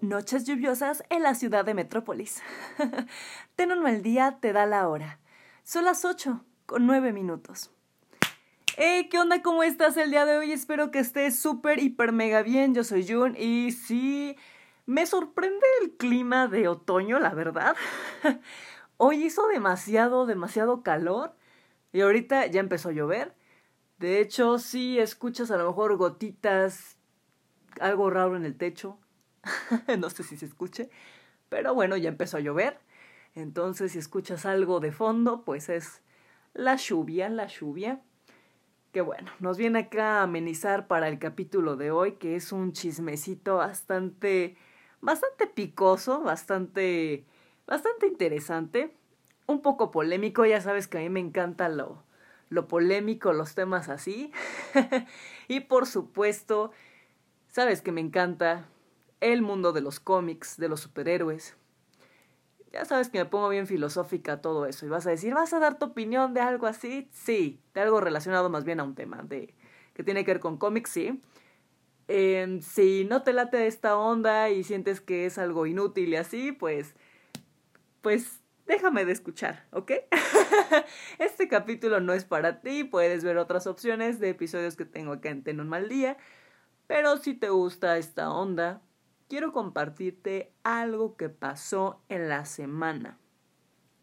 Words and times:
Noches 0.00 0.46
lluviosas 0.46 1.04
en 1.10 1.22
la 1.22 1.34
ciudad 1.34 1.62
de 1.62 1.74
Metrópolis. 1.74 2.40
Ten 3.56 3.70
un 3.70 3.82
mal 3.82 4.02
día, 4.02 4.38
te 4.40 4.54
da 4.54 4.64
la 4.64 4.88
hora. 4.88 5.18
Son 5.62 5.84
las 5.84 6.06
8 6.06 6.42
con 6.64 6.86
9 6.86 7.12
minutos. 7.12 7.70
Hey, 8.78 9.08
¿qué 9.10 9.18
onda? 9.18 9.42
¿Cómo 9.42 9.62
estás 9.62 9.98
el 9.98 10.10
día 10.10 10.24
de 10.24 10.38
hoy? 10.38 10.52
Espero 10.52 10.90
que 10.90 11.00
estés 11.00 11.38
súper, 11.38 11.80
hiper, 11.80 12.12
mega 12.12 12.40
bien. 12.40 12.74
Yo 12.74 12.82
soy 12.82 13.06
Jun 13.06 13.36
y 13.38 13.72
sí, 13.72 14.38
me 14.86 15.04
sorprende 15.04 15.66
el 15.82 15.90
clima 15.98 16.48
de 16.48 16.68
otoño, 16.68 17.18
la 17.18 17.34
verdad. 17.34 17.76
Hoy 18.96 19.24
hizo 19.24 19.48
demasiado, 19.48 20.24
demasiado 20.24 20.82
calor 20.82 21.34
y 21.92 22.00
ahorita 22.00 22.46
ya 22.46 22.60
empezó 22.60 22.88
a 22.88 22.92
llover. 22.92 23.34
De 23.98 24.20
hecho, 24.20 24.58
sí 24.58 24.98
escuchas 24.98 25.50
a 25.50 25.58
lo 25.58 25.66
mejor 25.66 25.96
gotitas, 25.98 26.96
algo 27.80 28.08
raro 28.08 28.36
en 28.36 28.46
el 28.46 28.56
techo 28.56 28.98
no 29.98 30.10
sé 30.10 30.22
si 30.22 30.36
se 30.36 30.46
escuche, 30.46 30.90
pero 31.48 31.74
bueno, 31.74 31.96
ya 31.96 32.08
empezó 32.08 32.36
a 32.36 32.40
llover. 32.40 32.78
Entonces, 33.34 33.92
si 33.92 33.98
escuchas 33.98 34.44
algo 34.44 34.80
de 34.80 34.92
fondo, 34.92 35.44
pues 35.44 35.68
es 35.68 36.02
la 36.52 36.76
lluvia, 36.76 37.28
la 37.28 37.46
lluvia. 37.46 38.00
Que 38.92 39.02
bueno, 39.02 39.30
nos 39.38 39.56
viene 39.56 39.80
acá 39.80 40.18
a 40.18 40.22
amenizar 40.24 40.88
para 40.88 41.08
el 41.08 41.20
capítulo 41.20 41.76
de 41.76 41.92
hoy, 41.92 42.12
que 42.12 42.34
es 42.34 42.50
un 42.50 42.72
chismecito 42.72 43.56
bastante, 43.56 44.56
bastante 45.00 45.46
picoso, 45.46 46.22
bastante, 46.22 47.24
bastante 47.66 48.08
interesante, 48.08 48.96
un 49.46 49.62
poco 49.62 49.92
polémico. 49.92 50.44
Ya 50.44 50.60
sabes 50.60 50.88
que 50.88 50.98
a 50.98 51.02
mí 51.02 51.08
me 51.08 51.20
encanta 51.20 51.68
lo, 51.68 52.02
lo 52.48 52.66
polémico, 52.66 53.32
los 53.32 53.54
temas 53.54 53.88
así. 53.88 54.32
y 55.48 55.60
por 55.60 55.86
supuesto, 55.86 56.72
sabes 57.46 57.82
que 57.82 57.92
me 57.92 58.00
encanta 58.00 58.66
el 59.20 59.42
mundo 59.42 59.72
de 59.72 59.80
los 59.80 60.00
cómics, 60.00 60.56
de 60.56 60.68
los 60.68 60.80
superhéroes. 60.80 61.56
Ya 62.72 62.84
sabes 62.84 63.08
que 63.08 63.18
me 63.18 63.26
pongo 63.26 63.48
bien 63.48 63.66
filosófica 63.66 64.40
todo 64.40 64.66
eso 64.66 64.86
y 64.86 64.88
vas 64.88 65.06
a 65.06 65.10
decir, 65.10 65.34
¿vas 65.34 65.52
a 65.52 65.58
dar 65.58 65.78
tu 65.78 65.86
opinión 65.86 66.34
de 66.34 66.40
algo 66.40 66.66
así? 66.66 67.08
Sí, 67.12 67.60
de 67.74 67.80
algo 67.80 68.00
relacionado 68.00 68.48
más 68.48 68.64
bien 68.64 68.80
a 68.80 68.84
un 68.84 68.94
tema 68.94 69.22
de 69.22 69.54
que 69.94 70.04
tiene 70.04 70.24
que 70.24 70.32
ver 70.32 70.40
con 70.40 70.56
cómics, 70.56 70.90
sí. 70.90 71.20
Em, 72.06 72.60
si 72.60 73.04
no 73.04 73.22
te 73.22 73.32
late 73.32 73.66
esta 73.66 73.96
onda 73.96 74.50
y 74.50 74.64
sientes 74.64 75.00
que 75.00 75.26
es 75.26 75.38
algo 75.38 75.66
inútil 75.66 76.10
y 76.10 76.16
así, 76.16 76.52
pues 76.52 76.94
pues 78.00 78.40
déjame 78.66 79.04
de 79.04 79.12
escuchar, 79.12 79.66
¿ok? 79.72 79.92
este 81.18 81.48
capítulo 81.48 82.00
no 82.00 82.12
es 82.12 82.24
para 82.24 82.60
ti, 82.60 82.84
puedes 82.84 83.24
ver 83.24 83.36
otras 83.36 83.66
opciones 83.66 84.20
de 84.20 84.30
episodios 84.30 84.76
que 84.76 84.84
tengo 84.84 85.12
acá 85.12 85.30
en 85.30 85.60
un 85.60 85.68
mal 85.68 85.88
día, 85.88 86.16
pero 86.86 87.16
si 87.16 87.34
te 87.34 87.50
gusta 87.50 87.98
esta 87.98 88.30
onda, 88.30 88.82
quiero 89.30 89.52
compartirte 89.52 90.52
algo 90.64 91.16
que 91.16 91.28
pasó 91.28 92.02
en 92.08 92.28
la 92.28 92.44
semana. 92.44 93.16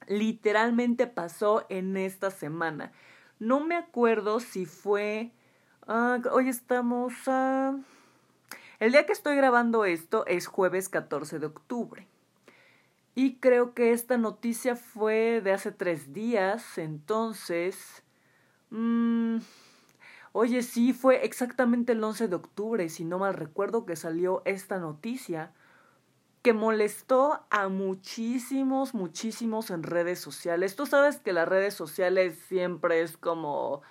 Literalmente 0.08 1.06
pasó 1.06 1.66
en 1.67 1.97
esta 1.97 2.31
semana. 2.31 2.94
No 3.38 3.59
me 3.59 3.75
acuerdo 3.75 4.39
si 4.39 4.66
fue... 4.66 5.33
Ah, 5.86 6.20
hoy 6.31 6.48
estamos 6.48 7.14
a... 7.28 7.75
El 8.80 8.94
día 8.94 9.05
que 9.05 9.11
estoy 9.11 9.36
grabando 9.36 9.83
esto 9.83 10.25
es 10.28 10.48
jueves 10.48 10.88
14 10.88 11.39
de 11.39 11.45
octubre. 11.45 12.08
Y 13.14 13.36
creo 13.36 13.73
que 13.73 13.92
esta 13.92 14.17
noticia 14.17 14.78
fue 14.78 15.42
de 15.42 15.52
hace 15.52 15.73
tres 15.73 16.14
días, 16.14 16.78
entonces... 16.78 18.02
Mmm, 18.70 19.39
Oye, 20.33 20.61
sí, 20.61 20.94
fue 20.94 21.25
exactamente 21.25 21.94
el 21.94 22.03
11 22.03 22.28
de 22.28 22.36
octubre, 22.36 22.89
si 22.89 23.06
no 23.06 23.20
mal 23.20 23.33
recuerdo, 23.33 23.86
que 23.86 23.95
salió 23.95 24.42
esta 24.45 24.78
noticia 24.80 25.53
que 26.42 26.53
molestó 26.53 27.45
a 27.50 27.67
muchísimos, 27.67 28.94
muchísimos 28.94 29.70
en 29.70 29.83
redes 29.83 30.20
sociales. 30.20 30.75
Tú 30.75 30.86
sabes 30.86 31.20
que 31.20 31.33
las 31.33 31.48
redes 31.48 31.73
sociales 31.73 32.39
siempre 32.48 33.02
es 33.02 33.17
como 33.17 33.82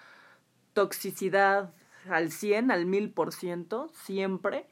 toxicidad 0.72 1.74
al 2.08 2.30
100, 2.30 2.70
al 2.70 2.86
1000%, 2.86 3.90
siempre. 3.92 4.66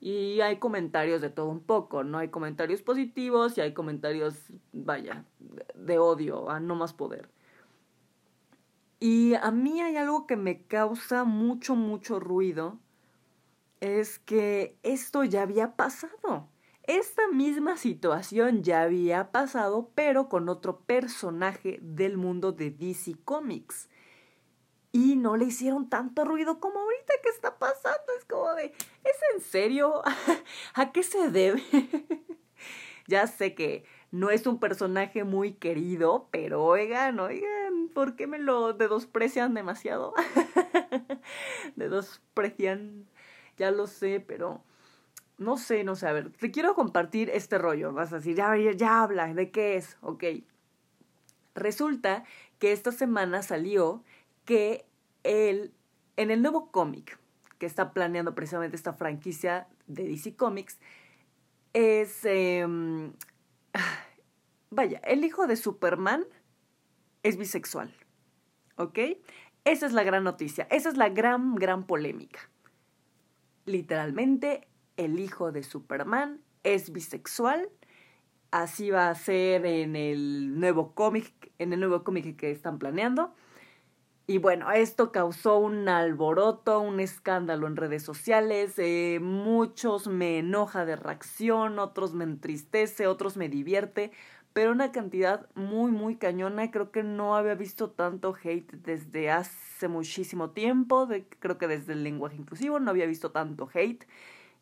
Y 0.00 0.40
hay 0.40 0.56
comentarios 0.56 1.20
de 1.20 1.30
todo 1.30 1.46
un 1.46 1.60
poco, 1.60 2.02
¿no? 2.02 2.18
Hay 2.18 2.28
comentarios 2.28 2.82
positivos 2.82 3.56
y 3.56 3.60
hay 3.60 3.72
comentarios, 3.72 4.34
vaya, 4.72 5.24
de 5.76 5.98
odio, 6.00 6.50
a 6.50 6.58
no 6.58 6.74
más 6.74 6.92
poder. 6.92 7.28
Y 9.04 9.34
a 9.34 9.50
mí 9.50 9.80
hay 9.80 9.96
algo 9.96 10.28
que 10.28 10.36
me 10.36 10.64
causa 10.64 11.24
mucho, 11.24 11.74
mucho 11.74 12.20
ruido, 12.20 12.78
es 13.80 14.20
que 14.20 14.78
esto 14.84 15.24
ya 15.24 15.42
había 15.42 15.74
pasado. 15.74 16.48
Esta 16.84 17.26
misma 17.26 17.76
situación 17.76 18.62
ya 18.62 18.82
había 18.82 19.32
pasado, 19.32 19.90
pero 19.96 20.28
con 20.28 20.48
otro 20.48 20.82
personaje 20.82 21.80
del 21.82 22.16
mundo 22.16 22.52
de 22.52 22.70
DC 22.70 23.16
Comics. 23.24 23.88
Y 24.92 25.16
no 25.16 25.36
le 25.36 25.46
hicieron 25.46 25.88
tanto 25.88 26.24
ruido 26.24 26.60
como 26.60 26.78
ahorita 26.78 27.14
que 27.24 27.30
está 27.30 27.58
pasando. 27.58 28.04
Es 28.16 28.24
como 28.26 28.54
de, 28.54 28.66
¿es 28.66 29.16
en 29.34 29.40
serio? 29.40 30.00
¿A 30.74 30.92
qué 30.92 31.02
se 31.02 31.28
debe? 31.28 31.60
ya 33.08 33.26
sé 33.26 33.56
que 33.56 33.84
no 34.12 34.30
es 34.30 34.46
un 34.46 34.60
personaje 34.60 35.24
muy 35.24 35.54
querido, 35.54 36.28
pero 36.30 36.62
oigan, 36.62 37.18
oigan, 37.18 37.88
¿por 37.94 38.14
qué 38.14 38.26
me 38.26 38.38
lo 38.38 38.74
desprecian 38.74 39.54
demasiado? 39.54 40.12
desprecian, 41.76 43.06
ya 43.56 43.70
lo 43.70 43.86
sé, 43.86 44.20
pero 44.20 44.62
no 45.38 45.56
sé, 45.56 45.82
no 45.82 45.96
sé, 45.96 46.06
a 46.06 46.12
ver, 46.12 46.30
te 46.30 46.50
quiero 46.50 46.74
compartir 46.74 47.30
este 47.30 47.56
rollo, 47.56 47.94
vas 47.94 48.12
a 48.12 48.16
decir, 48.16 48.36
ya, 48.36 48.54
ya 48.56 49.02
habla, 49.02 49.32
¿de 49.32 49.50
qué 49.50 49.76
es? 49.76 49.96
Ok. 50.02 50.24
Resulta 51.54 52.24
que 52.58 52.72
esta 52.72 52.92
semana 52.92 53.42
salió 53.42 54.04
que 54.44 54.84
él, 55.22 55.72
en 56.18 56.30
el 56.30 56.42
nuevo 56.42 56.70
cómic 56.70 57.18
que 57.58 57.64
está 57.64 57.92
planeando 57.92 58.34
precisamente 58.34 58.76
esta 58.76 58.92
franquicia 58.92 59.68
de 59.86 60.04
DC 60.04 60.36
Comics, 60.36 60.78
es 61.72 62.24
em, 62.24 63.12
Vaya, 64.74 65.02
el 65.04 65.22
hijo 65.22 65.46
de 65.46 65.56
Superman 65.56 66.24
es 67.22 67.36
bisexual. 67.36 67.94
¿Ok? 68.76 68.98
Esa 69.64 69.84
es 69.84 69.92
la 69.92 70.02
gran 70.02 70.24
noticia, 70.24 70.66
esa 70.70 70.88
es 70.88 70.96
la 70.96 71.10
gran, 71.10 71.56
gran 71.56 71.86
polémica. 71.86 72.40
Literalmente, 73.66 74.66
el 74.96 75.20
hijo 75.20 75.52
de 75.52 75.62
Superman 75.62 76.40
es 76.62 76.90
bisexual. 76.90 77.68
Así 78.50 78.90
va 78.90 79.10
a 79.10 79.14
ser 79.14 79.66
en 79.66 79.94
el 79.94 80.58
nuevo 80.58 80.94
cómic, 80.94 81.52
en 81.58 81.74
el 81.74 81.80
nuevo 81.80 82.02
cómic 82.02 82.36
que 82.36 82.50
están 82.50 82.78
planeando. 82.78 83.34
Y 84.26 84.38
bueno, 84.38 84.70
esto 84.72 85.12
causó 85.12 85.58
un 85.58 85.86
alboroto, 85.88 86.80
un 86.80 86.98
escándalo 86.98 87.66
en 87.66 87.76
redes 87.76 88.04
sociales. 88.04 88.78
Eh, 88.78 89.18
muchos 89.20 90.06
me 90.06 90.38
enoja 90.38 90.86
de 90.86 90.96
reacción, 90.96 91.78
otros 91.78 92.14
me 92.14 92.24
entristece, 92.24 93.06
otros 93.06 93.36
me 93.36 93.50
divierte 93.50 94.12
pero 94.52 94.72
una 94.72 94.92
cantidad 94.92 95.48
muy, 95.54 95.90
muy 95.90 96.16
cañona. 96.16 96.70
Creo 96.70 96.90
que 96.90 97.02
no 97.02 97.36
había 97.36 97.54
visto 97.54 97.90
tanto 97.90 98.36
hate 98.42 98.70
desde 98.72 99.30
hace 99.30 99.88
muchísimo 99.88 100.50
tiempo. 100.50 101.08
Creo 101.38 101.58
que 101.58 101.68
desde 101.68 101.94
el 101.94 102.04
lenguaje 102.04 102.36
inclusivo 102.36 102.78
no 102.80 102.90
había 102.90 103.06
visto 103.06 103.30
tanto 103.30 103.68
hate 103.72 104.06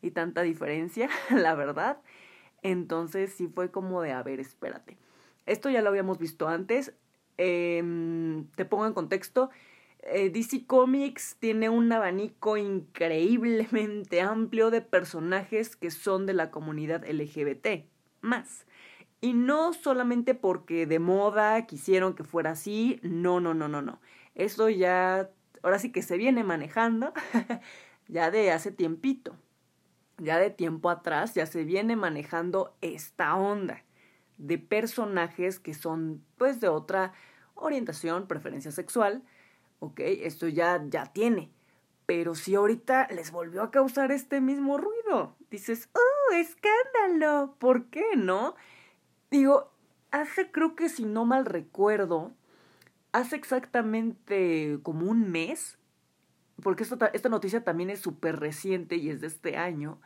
y 0.01 0.11
tanta 0.11 0.41
diferencia, 0.41 1.09
la 1.29 1.55
verdad. 1.55 2.01
Entonces 2.61 3.33
sí 3.33 3.47
fue 3.47 3.71
como 3.71 4.01
de, 4.01 4.11
a 4.11 4.23
ver, 4.23 4.39
espérate. 4.39 4.97
Esto 5.45 5.69
ya 5.69 5.81
lo 5.81 5.89
habíamos 5.89 6.19
visto 6.19 6.47
antes. 6.47 6.93
Em, 7.37 8.45
te 8.55 8.65
pongo 8.65 8.85
en 8.85 8.93
contexto. 8.93 9.49
Eh, 10.03 10.29
DC 10.29 10.65
Comics 10.65 11.37
tiene 11.39 11.69
un 11.69 11.91
abanico 11.91 12.57
increíblemente 12.57 14.21
amplio 14.21 14.71
de 14.71 14.81
personajes 14.81 15.75
que 15.75 15.91
son 15.91 16.25
de 16.25 16.33
la 16.33 16.51
comunidad 16.51 17.03
LGBT. 17.05 17.85
Más. 18.21 18.65
Y 19.21 19.33
no 19.33 19.73
solamente 19.73 20.33
porque 20.33 20.87
de 20.87 20.97
moda 20.99 21.67
quisieron 21.67 22.15
que 22.15 22.23
fuera 22.23 22.51
así, 22.51 22.99
no, 23.03 23.39
no, 23.39 23.53
no, 23.53 23.67
no, 23.67 23.81
no. 23.81 24.01
Eso 24.33 24.69
ya, 24.69 25.29
ahora 25.61 25.77
sí 25.77 25.91
que 25.91 26.01
se 26.01 26.17
viene 26.17 26.43
manejando 26.43 27.13
ya 28.07 28.31
de 28.31 28.51
hace 28.51 28.71
tiempito. 28.71 29.35
Ya 30.17 30.37
de 30.37 30.49
tiempo 30.49 30.89
atrás 30.89 31.33
ya 31.35 31.45
se 31.45 31.63
viene 31.63 31.95
manejando 31.95 32.75
esta 32.81 33.35
onda 33.35 33.83
de 34.41 34.57
personajes 34.57 35.59
que 35.59 35.73
son 35.73 36.23
pues 36.37 36.59
de 36.59 36.67
otra 36.67 37.13
orientación, 37.53 38.27
preferencia 38.27 38.71
sexual. 38.71 39.23
Ok, 39.79 39.99
esto 39.99 40.47
ya, 40.47 40.83
ya 40.89 41.05
tiene. 41.13 41.51
Pero 42.07 42.33
si 42.35 42.55
ahorita 42.55 43.07
les 43.11 43.31
volvió 43.31 43.61
a 43.61 43.71
causar 43.71 44.11
este 44.11 44.41
mismo 44.41 44.77
ruido, 44.77 45.35
dices, 45.49 45.89
¡oh, 45.93 46.33
escándalo! 46.33 47.55
¿Por 47.59 47.85
qué 47.85 48.15
no? 48.17 48.55
Digo, 49.31 49.71
hace 50.11 50.51
creo 50.51 50.75
que 50.75 50.89
si 50.89 51.05
no 51.05 51.23
mal 51.25 51.45
recuerdo, 51.45 52.33
hace 53.13 53.37
exactamente 53.37 54.79
como 54.83 55.09
un 55.09 55.31
mes, 55.31 55.79
porque 56.61 56.83
esta, 56.83 57.07
esta 57.07 57.29
noticia 57.29 57.63
también 57.63 57.89
es 57.89 58.01
súper 58.01 58.39
reciente 58.39 58.97
y 58.97 59.09
es 59.09 59.21
de 59.21 59.27
este 59.27 59.55
año, 59.55 60.01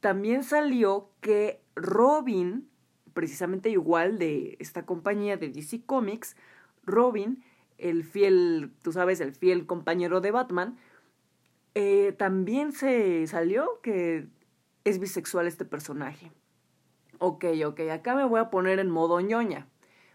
también 0.00 0.44
salió 0.44 1.10
que 1.22 1.62
Robin, 1.74 2.68
precisamente 3.14 3.70
igual 3.70 4.18
de 4.18 4.56
esta 4.60 4.84
compañía 4.84 5.38
de 5.38 5.48
DC 5.48 5.82
Comics, 5.86 6.36
Robin, 6.84 7.42
el 7.78 8.04
fiel, 8.04 8.72
tú 8.82 8.92
sabes, 8.92 9.20
el 9.20 9.34
fiel 9.34 9.66
compañero 9.66 10.20
de 10.20 10.32
Batman, 10.32 10.78
eh, 11.74 12.12
también 12.12 12.72
se 12.72 13.26
salió 13.26 13.80
que 13.82 14.28
es 14.84 14.98
bisexual 14.98 15.46
este 15.46 15.64
personaje. 15.64 16.30
Ok, 17.18 17.46
ok, 17.66 17.80
acá 17.92 18.14
me 18.14 18.24
voy 18.24 18.38
a 18.38 18.48
poner 18.50 18.78
en 18.78 18.90
modo 18.90 19.20
ñoña, 19.20 19.66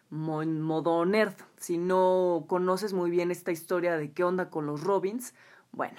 en 0.10 0.62
modo 0.62 1.06
nerd. 1.06 1.34
Si 1.58 1.78
no 1.78 2.46
conoces 2.48 2.94
muy 2.94 3.10
bien 3.10 3.30
esta 3.30 3.52
historia 3.52 3.98
de 3.98 4.12
qué 4.14 4.24
onda 4.24 4.50
con 4.50 4.66
los 4.66 4.84
Robins, 4.84 5.34
bueno, 5.74 5.98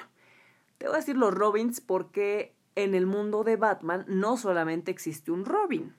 te 0.78 0.86
voy 0.86 0.94
a 0.94 0.98
decir 0.98 1.16
los 1.16 1.34
Robins 1.34 1.82
porque 1.82 2.54
en 2.74 2.94
el 2.94 3.06
mundo 3.06 3.44
de 3.44 3.56
Batman 3.56 4.04
no 4.08 4.38
solamente 4.38 4.90
existe 4.90 5.30
un 5.30 5.44
Robin, 5.44 5.94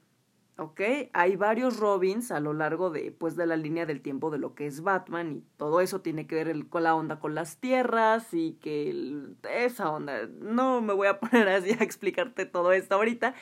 ¿ok? 0.57 0.81
Hay 1.13 1.35
varios 1.35 1.77
Robins 1.77 2.31
a 2.31 2.39
lo 2.39 2.53
largo 2.53 2.89
de, 2.89 3.11
pues, 3.11 3.35
de 3.35 3.45
la 3.45 3.57
línea 3.57 3.85
del 3.85 4.01
tiempo 4.01 4.31
de 4.31 4.39
lo 4.39 4.55
que 4.55 4.65
es 4.65 4.81
Batman 4.81 5.31
y 5.31 5.43
todo 5.57 5.81
eso 5.81 6.01
tiene 6.01 6.25
que 6.25 6.43
ver 6.43 6.67
con 6.67 6.83
la 6.83 6.95
onda 6.95 7.19
con 7.19 7.35
las 7.35 7.57
tierras 7.57 8.33
y 8.33 8.53
que 8.61 9.35
esa 9.53 9.91
onda, 9.91 10.27
no 10.39 10.81
me 10.81 10.93
voy 10.93 11.07
a 11.07 11.19
poner 11.19 11.47
así 11.47 11.71
a 11.71 11.83
explicarte 11.83 12.45
todo 12.45 12.71
esto 12.71 12.95
ahorita, 12.95 13.35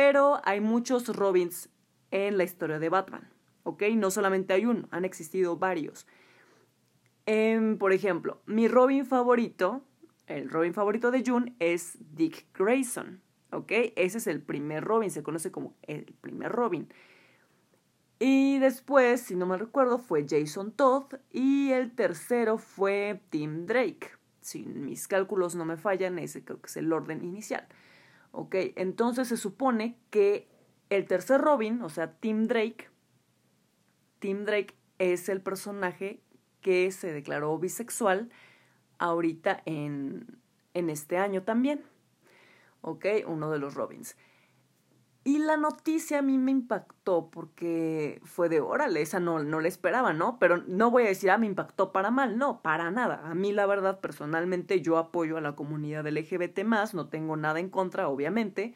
pero 0.00 0.40
hay 0.44 0.62
muchos 0.62 1.14
Robins 1.14 1.68
en 2.10 2.38
la 2.38 2.44
historia 2.44 2.78
de 2.78 2.88
Batman, 2.88 3.28
¿ok? 3.64 3.82
No 3.96 4.10
solamente 4.10 4.54
hay 4.54 4.64
uno, 4.64 4.88
han 4.90 5.04
existido 5.04 5.58
varios. 5.58 6.06
Em, 7.26 7.76
por 7.76 7.92
ejemplo, 7.92 8.40
mi 8.46 8.66
Robin 8.66 9.04
favorito, 9.04 9.82
el 10.26 10.48
Robin 10.48 10.72
favorito 10.72 11.10
de 11.10 11.22
June 11.22 11.54
es 11.58 11.98
Dick 12.14 12.46
Grayson, 12.58 13.20
¿ok? 13.52 13.70
Ese 13.94 14.16
es 14.16 14.26
el 14.26 14.40
primer 14.40 14.84
Robin, 14.84 15.10
se 15.10 15.22
conoce 15.22 15.52
como 15.52 15.76
el 15.82 16.06
primer 16.22 16.50
Robin. 16.50 16.88
Y 18.18 18.58
después, 18.58 19.20
si 19.20 19.34
no 19.34 19.44
me 19.44 19.58
recuerdo, 19.58 19.98
fue 19.98 20.24
Jason 20.26 20.72
Todd 20.72 21.16
y 21.30 21.72
el 21.72 21.94
tercero 21.94 22.56
fue 22.56 23.20
Tim 23.28 23.66
Drake. 23.66 24.12
Si 24.40 24.62
mis 24.62 25.08
cálculos 25.08 25.56
no 25.56 25.66
me 25.66 25.76
fallan, 25.76 26.18
ese 26.18 26.42
creo 26.42 26.58
que 26.58 26.68
es 26.68 26.76
el 26.78 26.90
orden 26.90 27.22
inicial. 27.22 27.68
¿Ok? 28.32 28.54
Entonces 28.76 29.28
se 29.28 29.36
supone 29.36 29.96
que 30.10 30.48
el 30.88 31.06
tercer 31.06 31.40
Robin, 31.40 31.82
o 31.82 31.88
sea, 31.88 32.12
Tim 32.18 32.46
Drake, 32.46 32.88
Tim 34.18 34.44
Drake 34.44 34.74
es 34.98 35.28
el 35.28 35.40
personaje 35.40 36.20
que 36.60 36.90
se 36.92 37.12
declaró 37.12 37.58
bisexual 37.58 38.30
ahorita 38.98 39.62
en, 39.64 40.38
en 40.74 40.90
este 40.90 41.16
año 41.16 41.42
también. 41.42 41.84
¿Ok? 42.82 43.06
Uno 43.26 43.50
de 43.50 43.58
los 43.58 43.74
Robins. 43.74 44.16
Y 45.22 45.38
la 45.38 45.58
noticia 45.58 46.20
a 46.20 46.22
mí 46.22 46.38
me 46.38 46.50
impactó 46.50 47.30
porque 47.30 48.22
fue 48.24 48.48
de 48.48 48.60
órale, 48.60 49.02
esa 49.02 49.20
no, 49.20 49.42
no 49.42 49.60
la 49.60 49.68
esperaba, 49.68 50.14
¿no? 50.14 50.38
Pero 50.38 50.62
no 50.66 50.90
voy 50.90 51.02
a 51.02 51.08
decir, 51.08 51.30
ah, 51.30 51.36
me 51.36 51.46
impactó 51.46 51.92
para 51.92 52.10
mal, 52.10 52.38
no, 52.38 52.62
para 52.62 52.90
nada. 52.90 53.20
A 53.28 53.34
mí 53.34 53.52
la 53.52 53.66
verdad, 53.66 54.00
personalmente, 54.00 54.80
yo 54.80 54.96
apoyo 54.96 55.36
a 55.36 55.42
la 55.42 55.54
comunidad 55.54 56.06
LGBT 56.06 56.60
no 56.94 57.08
tengo 57.08 57.36
nada 57.36 57.60
en 57.60 57.68
contra, 57.68 58.08
obviamente. 58.08 58.74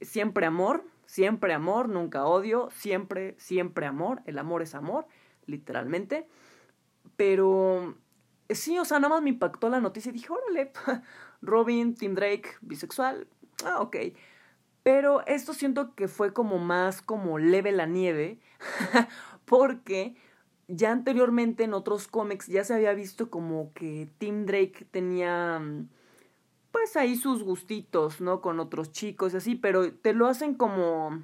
Siempre 0.00 0.46
amor, 0.46 0.84
siempre 1.06 1.52
amor, 1.52 1.88
nunca 1.88 2.26
odio, 2.26 2.68
siempre, 2.70 3.34
siempre 3.38 3.86
amor. 3.86 4.22
El 4.26 4.38
amor 4.38 4.62
es 4.62 4.76
amor, 4.76 5.06
literalmente. 5.46 6.28
Pero 7.16 7.96
sí, 8.50 8.78
o 8.78 8.84
sea, 8.84 9.00
nada 9.00 9.14
más 9.14 9.22
me 9.22 9.30
impactó 9.30 9.68
la 9.68 9.80
noticia 9.80 10.10
y 10.10 10.12
dije, 10.12 10.28
órale, 10.32 10.72
Robin, 11.42 11.94
Tim 11.94 12.14
Drake, 12.14 12.50
bisexual, 12.60 13.26
ah, 13.64 13.80
ok. 13.80 13.96
Pero 14.82 15.24
esto 15.26 15.54
siento 15.54 15.94
que 15.94 16.08
fue 16.08 16.32
como 16.32 16.58
más 16.58 17.02
como 17.02 17.38
leve 17.38 17.72
la 17.72 17.86
nieve, 17.86 18.38
porque 19.44 20.16
ya 20.68 20.90
anteriormente 20.90 21.64
en 21.64 21.74
otros 21.74 22.08
cómics 22.08 22.46
ya 22.46 22.64
se 22.64 22.74
había 22.74 22.94
visto 22.94 23.30
como 23.30 23.72
que 23.74 24.08
Tim 24.18 24.46
Drake 24.46 24.86
tenía 24.90 25.58
mm, 25.60 25.88
pues 26.72 26.96
ahí 26.96 27.16
sus 27.16 27.42
gustitos, 27.44 28.20
¿no? 28.20 28.40
Con 28.40 28.58
otros 28.58 28.90
chicos 28.90 29.34
y 29.34 29.36
así, 29.36 29.54
pero 29.54 29.92
te 29.92 30.14
lo 30.14 30.26
hacen 30.26 30.54
como 30.54 31.22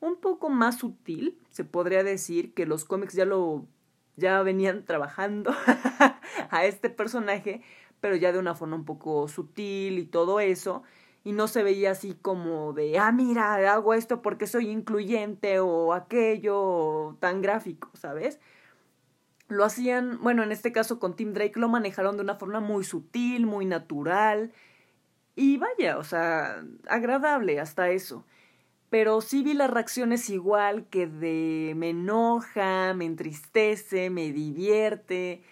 un 0.00 0.16
poco 0.16 0.48
más 0.48 0.78
sutil, 0.78 1.38
se 1.50 1.64
podría 1.64 2.02
decir 2.02 2.54
que 2.54 2.66
los 2.66 2.84
cómics 2.84 3.14
ya 3.14 3.24
lo 3.24 3.66
ya 4.16 4.42
venían 4.42 4.84
trabajando 4.86 5.54
a 6.50 6.64
este 6.64 6.90
personaje, 6.90 7.62
pero 8.00 8.16
ya 8.16 8.32
de 8.32 8.38
una 8.38 8.54
forma 8.54 8.76
un 8.76 8.84
poco 8.84 9.28
sutil 9.28 9.98
y 9.98 10.06
todo 10.06 10.40
eso 10.40 10.82
y 11.24 11.32
no 11.32 11.48
se 11.48 11.62
veía 11.62 11.92
así 11.92 12.14
como 12.14 12.74
de, 12.74 12.98
ah, 12.98 13.10
mira, 13.10 13.54
hago 13.72 13.94
esto 13.94 14.20
porque 14.20 14.46
soy 14.46 14.68
incluyente 14.68 15.58
o 15.58 15.94
aquello 15.94 17.16
tan 17.18 17.40
gráfico, 17.40 17.90
¿sabes? 17.94 18.38
Lo 19.48 19.64
hacían, 19.64 20.20
bueno, 20.22 20.42
en 20.42 20.52
este 20.52 20.70
caso 20.70 20.98
con 20.98 21.16
Tim 21.16 21.32
Drake 21.32 21.58
lo 21.58 21.68
manejaron 21.68 22.16
de 22.16 22.22
una 22.22 22.36
forma 22.36 22.60
muy 22.60 22.84
sutil, 22.84 23.46
muy 23.46 23.64
natural 23.64 24.52
y 25.34 25.56
vaya, 25.56 25.98
o 25.98 26.04
sea, 26.04 26.62
agradable 26.88 27.58
hasta 27.58 27.88
eso. 27.88 28.24
Pero 28.90 29.20
sí 29.22 29.42
vi 29.42 29.54
las 29.54 29.70
reacciones 29.70 30.30
igual 30.30 30.86
que 30.88 31.06
de 31.06 31.72
me 31.74 31.90
enoja, 31.90 32.94
me 32.94 33.06
entristece, 33.06 34.10
me 34.10 34.30
divierte. 34.30 35.42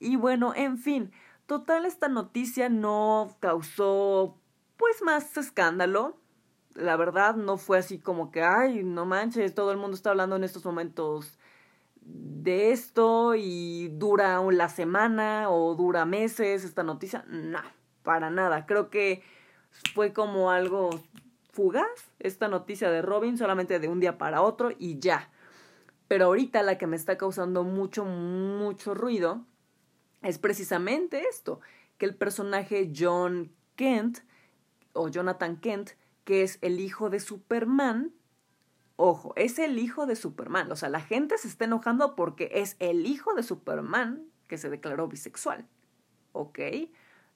Y 0.00 0.16
bueno, 0.16 0.52
en 0.54 0.78
fin, 0.78 1.12
total 1.46 1.86
esta 1.86 2.08
noticia 2.08 2.68
no 2.68 3.36
causó 3.40 4.41
pues 4.82 5.00
más 5.00 5.36
escándalo. 5.36 6.16
La 6.74 6.96
verdad 6.96 7.36
no 7.36 7.56
fue 7.56 7.78
así 7.78 8.00
como 8.00 8.32
que, 8.32 8.42
ay, 8.42 8.82
no 8.82 9.06
manches, 9.06 9.54
todo 9.54 9.70
el 9.70 9.78
mundo 9.78 9.94
está 9.94 10.10
hablando 10.10 10.34
en 10.34 10.42
estos 10.42 10.64
momentos 10.64 11.38
de 12.00 12.72
esto 12.72 13.36
y 13.36 13.90
dura 13.92 14.42
la 14.50 14.68
semana 14.68 15.50
o 15.50 15.76
dura 15.76 16.04
meses 16.04 16.64
esta 16.64 16.82
noticia. 16.82 17.24
No, 17.28 17.60
para 18.02 18.28
nada. 18.30 18.66
Creo 18.66 18.90
que 18.90 19.22
fue 19.94 20.12
como 20.12 20.50
algo 20.50 20.90
fugaz 21.52 22.10
esta 22.18 22.48
noticia 22.48 22.90
de 22.90 23.02
Robin, 23.02 23.38
solamente 23.38 23.78
de 23.78 23.86
un 23.86 24.00
día 24.00 24.18
para 24.18 24.42
otro 24.42 24.72
y 24.76 24.98
ya. 24.98 25.30
Pero 26.08 26.24
ahorita 26.24 26.64
la 26.64 26.76
que 26.76 26.88
me 26.88 26.96
está 26.96 27.16
causando 27.16 27.62
mucho, 27.62 28.04
mucho 28.04 28.94
ruido 28.94 29.46
es 30.22 30.38
precisamente 30.38 31.22
esto, 31.30 31.60
que 31.98 32.06
el 32.06 32.16
personaje 32.16 32.90
John 32.92 33.52
Kent 33.76 34.18
o 34.92 35.08
Jonathan 35.08 35.56
Kent, 35.56 35.90
que 36.24 36.42
es 36.42 36.58
el 36.60 36.80
hijo 36.80 37.10
de 37.10 37.20
Superman. 37.20 38.12
Ojo, 38.96 39.32
es 39.36 39.58
el 39.58 39.78
hijo 39.78 40.06
de 40.06 40.16
Superman. 40.16 40.70
O 40.70 40.76
sea, 40.76 40.88
la 40.88 41.00
gente 41.00 41.38
se 41.38 41.48
está 41.48 41.64
enojando 41.64 42.14
porque 42.14 42.50
es 42.54 42.76
el 42.78 43.06
hijo 43.06 43.34
de 43.34 43.42
Superman 43.42 44.26
que 44.48 44.58
se 44.58 44.70
declaró 44.70 45.08
bisexual. 45.08 45.66
¿Ok? 46.32 46.58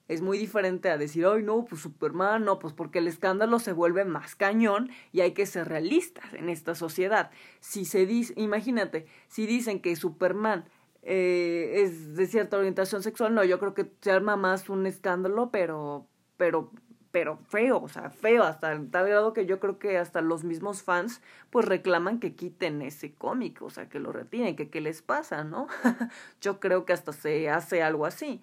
Es 0.08 0.22
muy 0.22 0.38
diferente 0.38 0.88
a 0.88 0.98
decir, 0.98 1.26
ay, 1.26 1.42
no, 1.42 1.64
pues 1.64 1.80
Superman, 1.80 2.44
no, 2.44 2.60
pues 2.60 2.72
porque 2.72 3.00
el 3.00 3.08
escándalo 3.08 3.58
se 3.58 3.72
vuelve 3.72 4.04
más 4.04 4.36
cañón 4.36 4.90
y 5.10 5.20
hay 5.20 5.32
que 5.32 5.46
ser 5.46 5.68
realistas 5.68 6.32
en 6.34 6.48
esta 6.48 6.76
sociedad. 6.76 7.30
Si 7.58 7.84
se 7.84 8.06
dice, 8.06 8.32
imagínate, 8.36 9.06
si 9.26 9.46
dicen 9.46 9.80
que 9.80 9.96
Superman 9.96 10.68
eh, 11.02 11.82
es 11.82 12.14
de 12.14 12.26
cierta 12.26 12.56
orientación 12.56 13.02
sexual, 13.02 13.34
no, 13.34 13.42
yo 13.42 13.58
creo 13.58 13.74
que 13.74 13.90
se 14.00 14.12
arma 14.12 14.36
más 14.36 14.68
un 14.68 14.86
escándalo, 14.86 15.50
pero, 15.50 16.06
pero 16.36 16.70
pero 17.16 17.38
feo, 17.48 17.80
o 17.80 17.88
sea, 17.88 18.10
feo, 18.10 18.42
hasta 18.44 18.78
tal 18.90 19.08
grado 19.08 19.32
que 19.32 19.46
yo 19.46 19.58
creo 19.58 19.78
que 19.78 19.96
hasta 19.96 20.20
los 20.20 20.44
mismos 20.44 20.82
fans 20.82 21.22
pues 21.48 21.64
reclaman 21.64 22.20
que 22.20 22.34
quiten 22.34 22.82
ese 22.82 23.14
cómic, 23.14 23.62
o 23.62 23.70
sea, 23.70 23.88
que 23.88 24.00
lo 24.00 24.12
retiren, 24.12 24.54
que 24.54 24.68
qué 24.68 24.82
les 24.82 25.00
pasa, 25.00 25.42
¿no? 25.42 25.66
yo 26.42 26.60
creo 26.60 26.84
que 26.84 26.92
hasta 26.92 27.14
se 27.14 27.48
hace 27.48 27.82
algo 27.82 28.04
así. 28.04 28.42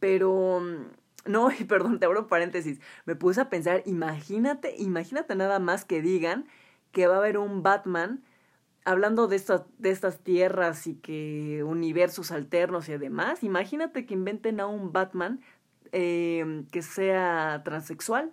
Pero, 0.00 0.60
no, 1.24 1.50
y 1.58 1.64
perdón, 1.64 1.98
te 1.98 2.04
abro 2.04 2.26
paréntesis, 2.26 2.78
me 3.06 3.16
puse 3.16 3.40
a 3.40 3.48
pensar, 3.48 3.82
imagínate, 3.86 4.74
imagínate 4.76 5.34
nada 5.34 5.58
más 5.58 5.86
que 5.86 6.02
digan 6.02 6.46
que 6.92 7.06
va 7.06 7.14
a 7.14 7.18
haber 7.20 7.38
un 7.38 7.62
Batman 7.62 8.22
hablando 8.84 9.28
de 9.28 9.42
de 9.78 9.90
estas 9.90 10.18
tierras 10.18 10.86
y 10.86 10.96
que 10.96 11.64
universos 11.64 12.32
alternos 12.32 12.90
y 12.90 12.98
demás, 12.98 13.42
imagínate 13.42 14.04
que 14.04 14.12
inventen 14.12 14.60
a 14.60 14.66
un 14.66 14.92
Batman 14.92 15.40
Em, 15.92 16.66
que 16.66 16.82
sea 16.82 17.62
transexual 17.64 18.32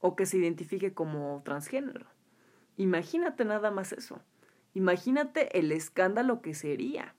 o 0.00 0.16
que 0.16 0.26
se 0.26 0.36
identifique 0.36 0.92
como 0.92 1.42
transgénero. 1.44 2.06
Imagínate 2.76 3.44
nada 3.44 3.70
más 3.70 3.92
eso. 3.92 4.20
Imagínate 4.74 5.58
el 5.58 5.72
escándalo 5.72 6.42
que 6.42 6.54
sería. 6.54 7.14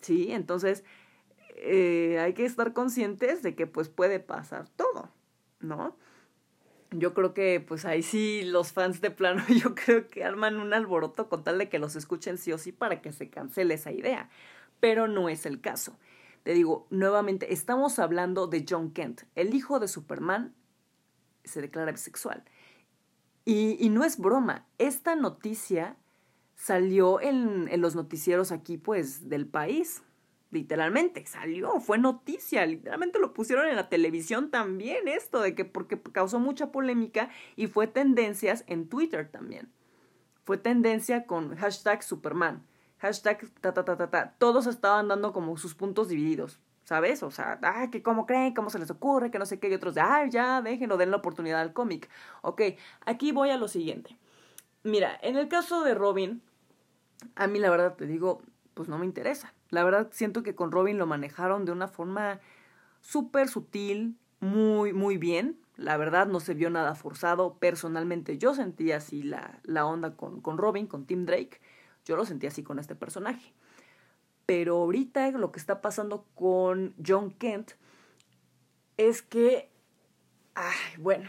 ¿Sí? 0.00 0.32
Entonces, 0.32 0.84
eh, 1.56 2.18
hay 2.18 2.32
que 2.32 2.44
estar 2.44 2.72
conscientes 2.72 3.42
de 3.42 3.54
que 3.54 3.66
pues 3.66 3.88
puede 3.88 4.18
pasar 4.18 4.68
todo, 4.70 5.10
¿no? 5.60 5.96
Yo 6.90 7.14
creo 7.14 7.34
que 7.34 7.60
pues 7.60 7.84
ahí 7.84 8.02
sí 8.02 8.42
los 8.42 8.72
fans 8.72 9.00
de 9.00 9.10
plano 9.10 9.44
yo 9.62 9.74
creo 9.74 10.08
que 10.08 10.24
arman 10.24 10.58
un 10.60 10.74
alboroto 10.74 11.28
con 11.28 11.44
tal 11.44 11.58
de 11.58 11.68
que 11.68 11.78
los 11.78 11.94
escuchen 11.94 12.36
sí 12.36 12.52
o 12.52 12.58
sí 12.58 12.72
para 12.72 13.00
que 13.00 13.12
se 13.12 13.30
cancele 13.30 13.74
esa 13.74 13.92
idea, 13.92 14.28
pero 14.80 15.06
no 15.08 15.28
es 15.28 15.46
el 15.46 15.60
caso. 15.60 15.96
Te 16.42 16.54
digo, 16.54 16.86
nuevamente, 16.90 17.52
estamos 17.52 17.98
hablando 17.98 18.46
de 18.48 18.64
John 18.68 18.90
Kent, 18.90 19.22
el 19.34 19.54
hijo 19.54 19.78
de 19.78 19.88
Superman, 19.88 20.54
se 21.44 21.60
declara 21.60 21.92
bisexual. 21.92 22.44
Y, 23.44 23.88
no 23.90 24.04
es 24.04 24.18
broma, 24.18 24.66
esta 24.78 25.16
noticia 25.16 25.96
salió 26.54 27.20
en, 27.20 27.68
en 27.68 27.80
los 27.80 27.96
noticieros 27.96 28.52
aquí, 28.52 28.76
pues, 28.76 29.28
del 29.28 29.46
país, 29.46 30.02
literalmente, 30.52 31.26
salió, 31.26 31.80
fue 31.80 31.98
noticia, 31.98 32.64
literalmente 32.66 33.18
lo 33.18 33.32
pusieron 33.32 33.66
en 33.66 33.76
la 33.76 33.88
televisión 33.88 34.50
también 34.50 35.08
esto, 35.08 35.40
de 35.40 35.54
que 35.54 35.64
porque 35.64 36.00
causó 36.00 36.38
mucha 36.38 36.70
polémica 36.70 37.30
y 37.56 37.66
fue 37.66 37.86
tendencias 37.86 38.62
en 38.66 38.88
Twitter 38.88 39.28
también. 39.28 39.72
Fue 40.44 40.58
tendencia 40.58 41.26
con 41.26 41.56
hashtag 41.56 42.02
Superman, 42.02 42.64
hashtag 43.02 43.50
ta 43.60 43.74
ta 43.74 43.84
ta 43.84 43.96
ta 43.96 44.08
ta. 44.10 44.34
Todos 44.38 44.68
estaban 44.68 45.08
dando 45.08 45.32
como 45.32 45.56
sus 45.56 45.74
puntos 45.74 46.08
divididos, 46.08 46.60
¿sabes? 46.84 47.24
O 47.24 47.32
sea, 47.32 47.58
ah, 47.62 47.90
que 47.90 48.00
cómo 48.00 48.26
creen, 48.26 48.54
cómo 48.54 48.70
se 48.70 48.78
les 48.78 48.90
ocurre, 48.90 49.32
que 49.32 49.40
no 49.40 49.46
sé 49.46 49.58
qué, 49.58 49.68
y 49.68 49.74
otros 49.74 49.96
de, 49.96 50.00
ah, 50.00 50.24
ya, 50.26 50.62
déjenlo, 50.62 50.96
den 50.96 51.10
la 51.10 51.16
oportunidad 51.16 51.60
al 51.60 51.72
cómic. 51.72 52.08
Ok, 52.42 52.62
aquí 53.04 53.32
voy 53.32 53.50
a 53.50 53.56
lo 53.56 53.66
siguiente. 53.66 54.16
Mira, 54.84 55.18
en 55.20 55.36
el 55.36 55.48
caso 55.48 55.82
de 55.82 55.94
Robin, 55.94 56.42
a 57.34 57.48
mí 57.48 57.58
la 57.58 57.70
verdad 57.70 57.96
te 57.96 58.06
digo, 58.06 58.40
pues 58.74 58.88
no 58.88 58.98
me 58.98 59.04
interesa. 59.04 59.52
La 59.70 59.82
verdad 59.82 60.08
siento 60.12 60.44
que 60.44 60.54
con 60.54 60.70
Robin 60.70 60.96
lo 60.96 61.06
manejaron 61.06 61.64
de 61.64 61.72
una 61.72 61.88
forma 61.88 62.38
súper 63.00 63.48
sutil, 63.48 64.16
muy, 64.38 64.92
muy 64.92 65.18
bien. 65.18 65.58
La 65.76 65.96
verdad 65.96 66.28
no 66.28 66.38
se 66.38 66.54
vio 66.54 66.70
nada 66.70 66.94
forzado. 66.94 67.54
Personalmente 67.58 68.38
yo 68.38 68.54
sentí 68.54 68.92
así 68.92 69.24
la, 69.24 69.60
la 69.64 69.86
onda 69.86 70.14
con, 70.14 70.40
con 70.40 70.56
Robin, 70.56 70.86
con 70.86 71.04
Tim 71.04 71.26
Drake. 71.26 71.60
Yo 72.04 72.16
lo 72.16 72.24
sentí 72.24 72.46
así 72.46 72.62
con 72.62 72.78
este 72.78 72.94
personaje. 72.94 73.52
Pero 74.46 74.76
ahorita 74.76 75.30
lo 75.32 75.52
que 75.52 75.58
está 75.58 75.80
pasando 75.80 76.26
con 76.34 76.94
John 77.04 77.30
Kent 77.30 77.72
es 78.96 79.22
que, 79.22 79.70
ay, 80.54 80.98
bueno, 80.98 81.28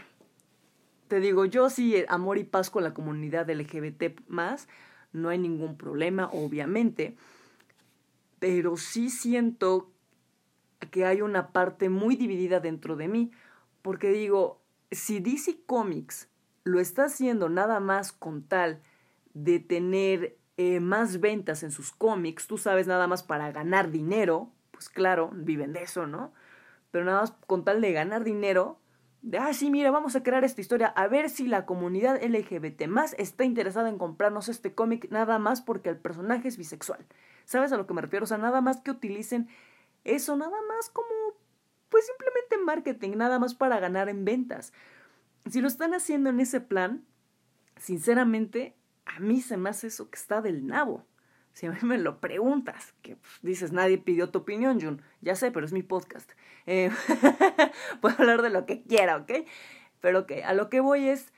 te 1.08 1.20
digo, 1.20 1.44
yo 1.44 1.70
sí, 1.70 2.04
amor 2.08 2.38
y 2.38 2.44
paz 2.44 2.70
con 2.70 2.82
la 2.82 2.92
comunidad 2.92 3.48
LGBT 3.48 4.20
más, 4.28 4.68
no 5.12 5.28
hay 5.28 5.38
ningún 5.38 5.76
problema, 5.76 6.28
obviamente 6.32 7.16
pero 8.44 8.76
sí 8.76 9.08
siento 9.08 9.90
que 10.90 11.06
hay 11.06 11.22
una 11.22 11.50
parte 11.50 11.88
muy 11.88 12.14
dividida 12.14 12.60
dentro 12.60 12.94
de 12.94 13.08
mí, 13.08 13.30
porque 13.80 14.10
digo, 14.10 14.60
si 14.90 15.18
DC 15.18 15.64
Comics 15.64 16.28
lo 16.62 16.78
está 16.78 17.04
haciendo 17.04 17.48
nada 17.48 17.80
más 17.80 18.12
con 18.12 18.42
tal 18.42 18.82
de 19.32 19.60
tener 19.60 20.36
eh, 20.56 20.80
más 20.80 21.20
ventas 21.20 21.62
en 21.62 21.70
sus 21.70 21.92
cómics, 21.92 22.46
tú 22.46 22.58
sabes, 22.58 22.86
nada 22.86 23.06
más 23.06 23.22
para 23.22 23.50
ganar 23.50 23.90
dinero, 23.90 24.50
pues 24.70 24.88
claro, 24.88 25.30
viven 25.32 25.72
de 25.72 25.82
eso, 25.82 26.06
¿no? 26.06 26.32
Pero 26.90 27.04
nada 27.04 27.22
más 27.22 27.32
con 27.46 27.64
tal 27.64 27.80
de 27.80 27.92
ganar 27.92 28.22
dinero, 28.22 28.78
de, 29.22 29.38
ah, 29.38 29.52
sí, 29.54 29.70
mira, 29.70 29.90
vamos 29.90 30.16
a 30.16 30.22
crear 30.22 30.44
esta 30.44 30.60
historia, 30.60 30.88
a 30.88 31.08
ver 31.08 31.30
si 31.30 31.46
la 31.46 31.64
comunidad 31.64 32.22
LGBT 32.22 32.86
más 32.86 33.14
está 33.18 33.44
interesada 33.44 33.88
en 33.88 33.98
comprarnos 33.98 34.48
este 34.48 34.74
cómic, 34.74 35.08
nada 35.10 35.38
más 35.38 35.62
porque 35.62 35.88
el 35.88 35.96
personaje 35.96 36.48
es 36.48 36.58
bisexual. 36.58 37.04
¿Sabes 37.46 37.72
a 37.72 37.76
lo 37.76 37.86
que 37.86 37.94
me 37.94 38.02
refiero? 38.02 38.24
O 38.24 38.26
sea, 38.26 38.38
nada 38.38 38.60
más 38.60 38.80
que 38.80 38.90
utilicen 38.90 39.48
eso, 40.04 40.36
nada 40.36 40.56
más 40.68 40.90
como, 40.90 41.08
pues 41.88 42.06
simplemente 42.06 42.58
marketing, 42.58 43.16
nada 43.16 43.38
más 43.38 43.54
para 43.54 43.80
ganar 43.80 44.08
en 44.08 44.24
ventas. 44.24 44.72
Si 45.50 45.60
lo 45.60 45.68
están 45.68 45.94
haciendo 45.94 46.30
en 46.30 46.40
ese 46.40 46.60
plan, 46.60 47.04
sinceramente, 47.76 48.76
a 49.16 49.20
mí 49.20 49.40
se 49.40 49.56
me 49.56 49.70
hace 49.70 49.88
eso 49.88 50.10
que 50.10 50.16
está 50.16 50.40
del 50.40 50.66
nabo. 50.66 51.04
Si 51.52 51.66
a 51.66 51.70
mí 51.70 51.78
me 51.82 51.98
lo 51.98 52.20
preguntas, 52.20 52.94
que 53.02 53.16
pues, 53.16 53.32
dices, 53.42 53.72
nadie 53.72 53.98
pidió 53.98 54.30
tu 54.30 54.40
opinión, 54.40 54.80
Jun. 54.80 55.02
Ya 55.20 55.36
sé, 55.36 55.52
pero 55.52 55.64
es 55.64 55.72
mi 55.72 55.82
podcast. 55.82 56.30
Eh, 56.66 56.90
puedo 58.00 58.16
hablar 58.18 58.42
de 58.42 58.50
lo 58.50 58.66
que 58.66 58.82
quiera, 58.82 59.16
¿ok? 59.18 59.30
Pero 60.00 60.26
que 60.26 60.42
a 60.42 60.52
lo 60.52 60.68
que 60.68 60.80
voy 60.80 61.08
es, 61.08 61.32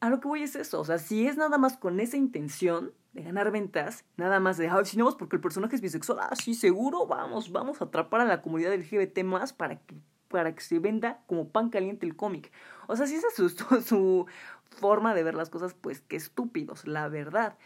a 0.00 0.10
lo 0.10 0.18
que 0.20 0.26
voy 0.26 0.42
es 0.42 0.56
eso. 0.56 0.80
O 0.80 0.84
sea, 0.84 0.98
si 0.98 1.28
es 1.28 1.36
nada 1.36 1.58
más 1.58 1.76
con 1.76 2.00
esa 2.00 2.16
intención, 2.16 2.92
de 3.16 3.22
ganar 3.22 3.50
ventas, 3.50 4.04
nada 4.18 4.40
más 4.40 4.58
de, 4.58 4.68
ay, 4.68 4.84
si 4.84 4.98
no, 4.98 5.16
porque 5.16 5.36
el 5.36 5.42
personaje 5.42 5.74
es 5.74 5.80
bisexual, 5.80 6.18
ah, 6.20 6.36
sí, 6.36 6.54
seguro, 6.54 7.06
vamos, 7.06 7.50
vamos 7.50 7.80
a 7.80 7.86
atrapar 7.86 8.20
a 8.20 8.26
la 8.26 8.42
comunidad 8.42 8.74
LGBT 8.74 9.24
más 9.24 9.54
para 9.54 9.76
que, 9.76 9.94
para 10.28 10.54
que 10.54 10.60
se 10.60 10.78
venda 10.78 11.22
como 11.26 11.48
pan 11.48 11.70
caliente 11.70 12.04
el 12.04 12.14
cómic. 12.14 12.52
O 12.88 12.94
sea, 12.94 13.06
si 13.06 13.14
es 13.14 13.24
su, 13.34 13.48
su 13.48 14.26
forma 14.70 15.14
de 15.14 15.22
ver 15.22 15.34
las 15.34 15.50
cosas, 15.50 15.74
pues 15.74 16.00
qué 16.00 16.16
estúpidos, 16.16 16.86
la 16.86 17.08
verdad. 17.08 17.56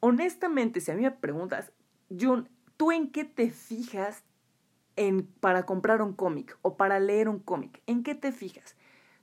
Honestamente, 0.00 0.80
si 0.80 0.90
a 0.90 0.94
mí 0.94 1.02
me 1.02 1.10
preguntas, 1.10 1.72
Jun, 2.10 2.48
¿tú 2.76 2.92
en 2.92 3.10
qué 3.10 3.24
te 3.24 3.50
fijas 3.50 4.24
en, 4.96 5.26
para 5.26 5.64
comprar 5.64 6.02
un 6.02 6.12
cómic 6.12 6.58
o 6.62 6.76
para 6.76 7.00
leer 7.00 7.28
un 7.28 7.38
cómic? 7.38 7.82
¿En 7.86 8.02
qué 8.02 8.14
te 8.14 8.32
fijas? 8.32 8.76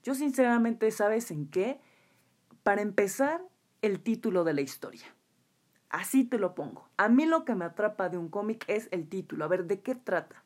Yo 0.03 0.15
sinceramente, 0.15 0.89
¿sabes 0.91 1.31
en 1.31 1.47
qué? 1.47 1.79
Para 2.63 2.81
empezar, 2.81 3.41
el 3.81 4.01
título 4.01 4.43
de 4.43 4.53
la 4.53 4.61
historia. 4.61 5.05
Así 5.89 6.23
te 6.23 6.37
lo 6.37 6.53
pongo. 6.53 6.87
A 6.97 7.09
mí 7.09 7.25
lo 7.25 7.45
que 7.45 7.55
me 7.55 7.65
atrapa 7.65 8.09
de 8.09 8.17
un 8.17 8.29
cómic 8.29 8.63
es 8.67 8.87
el 8.91 9.07
título. 9.07 9.45
A 9.45 9.47
ver, 9.47 9.65
¿de 9.65 9.81
qué 9.81 9.95
trata? 9.95 10.43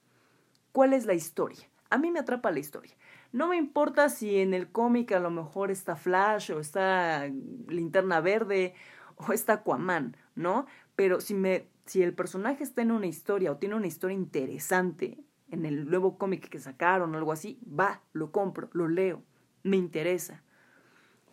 ¿Cuál 0.72 0.94
es 0.94 1.06
la 1.06 1.14
historia? 1.14 1.70
A 1.90 1.98
mí 1.98 2.12
me 2.12 2.20
atrapa 2.20 2.52
la 2.52 2.60
historia. 2.60 2.96
No 3.34 3.48
me 3.48 3.58
importa 3.58 4.08
si 4.08 4.38
en 4.38 4.54
el 4.54 4.72
cómic 4.72 5.12
a 5.12 5.20
lo 5.20 5.32
mejor 5.32 5.72
está 5.72 5.98
Flash 5.98 6.52
o 6.52 6.60
está 6.60 7.28
Linterna 7.68 8.22
Verde 8.22 8.76
o 9.18 9.34
está 9.34 9.54
Aquaman, 9.54 10.16
¿no? 10.36 10.68
Pero 10.96 11.20
si 11.20 11.34
me 11.34 11.68
si 11.86 12.02
el 12.02 12.14
personaje 12.14 12.64
está 12.64 12.82
en 12.82 12.92
una 12.92 13.08
historia 13.08 13.52
o 13.52 13.58
tiene 13.58 13.76
una 13.76 13.88
historia 13.88 14.16
interesante 14.16 15.18
en 15.50 15.66
el 15.66 15.90
nuevo 15.90 16.18
cómic 16.18 16.48
que 16.48 16.60
sacaron 16.60 17.14
o 17.14 17.18
algo 17.18 17.32
así, 17.32 17.60
va, 17.68 18.02
lo 18.14 18.32
compro, 18.32 18.70
lo 18.74 18.88
leo, 18.88 19.22
me 19.64 19.78
interesa. 19.78 20.44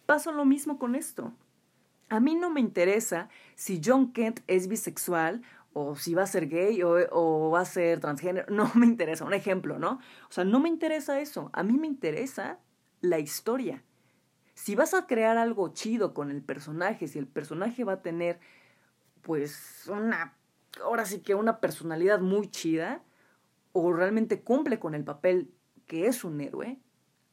Paso 0.06 0.32
lo 0.32 0.44
mismo 0.44 0.78
con 0.78 0.94
esto. 0.94 1.32
A 2.08 2.18
mí 2.18 2.34
no 2.34 2.50
me 2.50 2.60
interesa 2.60 3.28
si 3.54 3.80
John 3.84 4.12
Kent 4.12 4.40
es 4.48 4.66
bisexual 4.66 5.42
o 5.72 5.94
si 5.96 6.14
va 6.14 6.22
a 6.22 6.26
ser 6.26 6.48
gay 6.48 6.82
o, 6.82 7.50
va 7.50 7.60
a 7.60 7.64
ser 7.64 8.00
transgénero. 8.00 8.46
No 8.54 8.70
me 8.74 8.86
interesa, 8.86 9.24
un 9.24 9.34
ejemplo, 9.34 9.78
¿no? 9.78 10.00
O 10.28 10.32
sea, 10.32 10.44
no 10.44 10.60
me 10.60 10.68
interesa 10.68 11.20
eso. 11.20 11.50
A 11.52 11.62
mí 11.62 11.78
me 11.78 11.86
interesa 11.86 12.58
la 13.00 13.18
historia. 13.18 13.82
Si 14.54 14.74
vas 14.74 14.94
a 14.94 15.06
crear 15.06 15.38
algo 15.38 15.72
chido 15.72 16.12
con 16.12 16.30
el 16.30 16.42
personaje, 16.42 17.08
si 17.08 17.18
el 17.18 17.26
personaje 17.26 17.84
va 17.84 17.94
a 17.94 18.02
tener, 18.02 18.40
pues, 19.22 19.88
una, 19.88 20.36
ahora 20.82 21.06
sí 21.06 21.20
que 21.20 21.34
una 21.34 21.60
personalidad 21.60 22.20
muy 22.20 22.50
chida, 22.50 23.02
o 23.72 23.92
realmente 23.92 24.42
cumple 24.42 24.78
con 24.78 24.94
el 24.94 25.04
papel 25.04 25.52
que 25.86 26.06
es 26.06 26.24
un 26.24 26.40
héroe, 26.40 26.78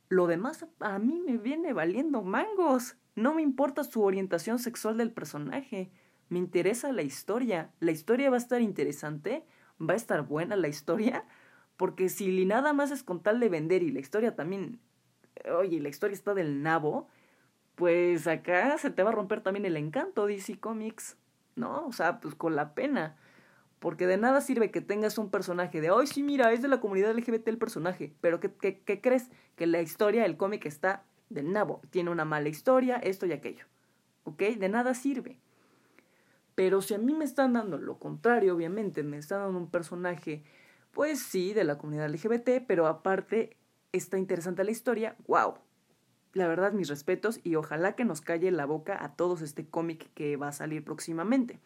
lo 0.10 0.28
demás 0.28 0.66
a 0.80 1.00
mí 1.00 1.20
me 1.20 1.38
viene 1.38 1.74
valiendo 1.74 2.22
mangos. 2.22 2.96
No 3.16 3.34
me 3.34 3.42
importa 3.42 3.84
su 3.84 4.04
orientación 4.04 4.60
sexual 4.60 4.98
del 4.98 5.12
personaje. 5.12 5.92
Me 6.30 6.40
interesa 6.40 6.92
la 6.92 7.02
historia. 7.02 7.72
La 7.80 7.92
historia 7.92 8.30
va 8.30 8.36
a 8.36 8.40
estar 8.40 8.62
interesante. 8.62 9.44
Va 9.82 9.94
a 9.94 9.98
estar 9.98 10.24
buena 10.24 10.56
la 10.56 10.68
historia. 10.68 11.24
Porque 11.78 12.10
si 12.10 12.46
nada 12.46 12.74
más 12.74 12.92
es 12.92 13.04
con 13.04 13.22
tal 13.22 13.40
de 13.40 13.50
vender 13.50 13.84
y 13.84 13.92
la 13.92 14.00
historia 14.00 14.36
también. 14.36 14.80
Oye, 15.58 15.80
la 15.80 15.90
historia 15.90 16.14
está 16.14 16.34
del 16.34 16.64
nabo. 16.64 17.08
Pues 17.76 18.28
acá 18.28 18.78
se 18.78 18.90
te 18.90 19.04
va 19.04 19.12
a 19.12 19.14
romper 19.14 19.42
también 19.42 19.66
el 19.66 19.78
encanto, 19.78 20.26
DC 20.26 20.60
Comics. 20.60 21.18
¿No? 21.56 21.86
O 21.88 21.92
sea, 21.92 22.20
pues 22.20 22.36
con 22.36 22.56
la 22.56 22.74
pena. 22.74 23.16
Porque 23.80 24.08
de 24.08 24.18
nada 24.18 24.42
sirve 24.42 24.72
que 24.72 24.82
tengas 24.82 25.18
un 25.18 25.30
personaje 25.30 25.82
de, 25.82 25.90
ay, 25.90 26.08
sí, 26.08 26.24
mira, 26.24 26.52
es 26.52 26.62
de 26.62 26.68
la 26.68 26.80
comunidad 26.80 27.16
LGBT 27.16 27.48
el 27.48 27.58
personaje. 27.58 28.14
Pero 28.22 28.40
¿qué, 28.40 28.52
qué, 28.52 28.80
qué 28.80 29.02
crees? 29.02 29.30
Que 29.56 29.68
la 29.68 29.82
historia, 29.82 30.26
el 30.26 30.38
cómic 30.38 30.66
está 30.66 31.04
del 31.30 31.52
nabo, 31.52 31.82
tiene 31.90 32.10
una 32.10 32.26
mala 32.26 32.50
historia, 32.50 32.98
esto 32.98 33.26
y 33.26 33.34
aquello. 33.34 33.66
¿Ok? 34.24 34.42
De 34.42 34.70
nada 34.70 34.94
sirve. 34.94 35.40
Pero 36.58 36.82
si 36.82 36.96
a 36.96 36.98
mí 36.98 37.14
me 37.14 37.24
están 37.24 37.54
dando 37.54 37.78
lo 37.78 38.00
contrario, 38.00 38.56
obviamente, 38.56 39.04
me 39.04 39.18
están 39.20 39.42
dando 39.42 39.60
un 39.60 39.70
personaje, 39.70 40.44
pues 40.90 41.20
sí, 41.20 41.54
de 41.54 41.64
la 41.64 41.78
comunidad 41.78 42.10
LGBT, 42.10 42.66
pero 42.68 42.88
aparte 42.88 43.56
está 43.92 44.18
interesante 44.18 44.64
la 44.64 44.72
historia, 44.72 45.16
wow. 45.28 45.54
La 46.34 46.48
verdad, 46.48 46.72
mis 46.72 46.90
respetos 46.90 47.40
y 47.44 47.54
ojalá 47.54 47.96
que 47.96 48.06
nos 48.06 48.22
calle 48.22 48.50
la 48.50 48.66
boca 48.66 48.98
a 49.00 49.16
todos 49.16 49.44
este 49.44 49.68
cómic 49.68 50.12
que 50.16 50.36
va 50.36 50.48
a 50.48 50.52
salir 50.52 50.84
próximamente. 50.84 51.60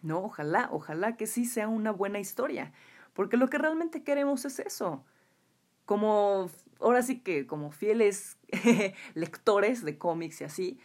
No, 0.00 0.22
ojalá, 0.22 0.68
ojalá 0.70 1.16
que 1.16 1.26
sí 1.26 1.44
sea 1.44 1.66
una 1.66 1.90
buena 1.90 2.20
historia, 2.20 2.72
porque 3.14 3.36
lo 3.36 3.50
que 3.50 3.58
realmente 3.58 4.04
queremos 4.04 4.44
es 4.44 4.60
eso. 4.60 5.04
Como 5.86 6.48
ahora 6.78 7.02
sí 7.02 7.18
que 7.18 7.48
como 7.48 7.72
fieles 7.72 8.38
lectores 9.14 9.84
de 9.84 9.98
cómics 9.98 10.40
y 10.40 10.44
así, 10.44 10.78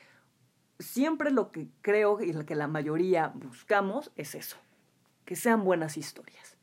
siempre 0.79 1.31
lo 1.31 1.51
que 1.51 1.67
creo 1.81 2.21
y 2.21 2.33
lo 2.33 2.45
que 2.45 2.55
la 2.55 2.67
mayoría 2.67 3.27
buscamos 3.35 4.11
es 4.15 4.35
eso, 4.35 4.57
que 5.25 5.35
sean 5.35 5.63
buenas 5.63 5.97
historias. 5.97 6.57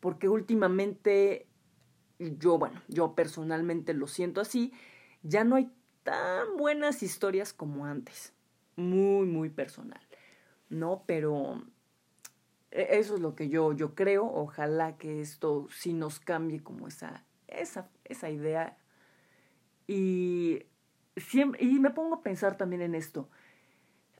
Porque 0.00 0.28
últimamente, 0.28 1.46
yo, 2.18 2.58
bueno, 2.58 2.80
yo 2.88 3.14
personalmente 3.14 3.92
lo 3.94 4.06
siento 4.06 4.40
así, 4.40 4.72
ya 5.22 5.44
no 5.44 5.56
hay 5.56 5.70
tan 6.02 6.56
buenas 6.56 7.02
historias 7.02 7.52
como 7.52 7.86
antes. 7.86 8.32
Muy, 8.76 9.26
muy 9.26 9.48
personal. 9.50 10.00
¿No? 10.68 11.02
Pero 11.06 11.62
e, 12.70 12.98
eso 12.98 13.14
es 13.16 13.20
lo 13.20 13.34
que 13.34 13.48
yo, 13.48 13.72
yo 13.72 13.94
creo. 13.94 14.26
Ojalá 14.26 14.96
que 14.96 15.20
esto 15.20 15.66
sí 15.70 15.92
nos 15.92 16.20
cambie 16.20 16.62
como 16.62 16.86
esa 16.86 17.24
esa, 17.48 17.88
esa 18.04 18.30
idea. 18.30 18.76
Y 19.86 20.64
siempre, 21.16 21.62
y 21.64 21.78
me 21.78 21.90
pongo 21.90 22.16
a 22.16 22.22
pensar 22.22 22.56
también 22.56 22.82
en 22.82 22.94
esto. 22.94 23.28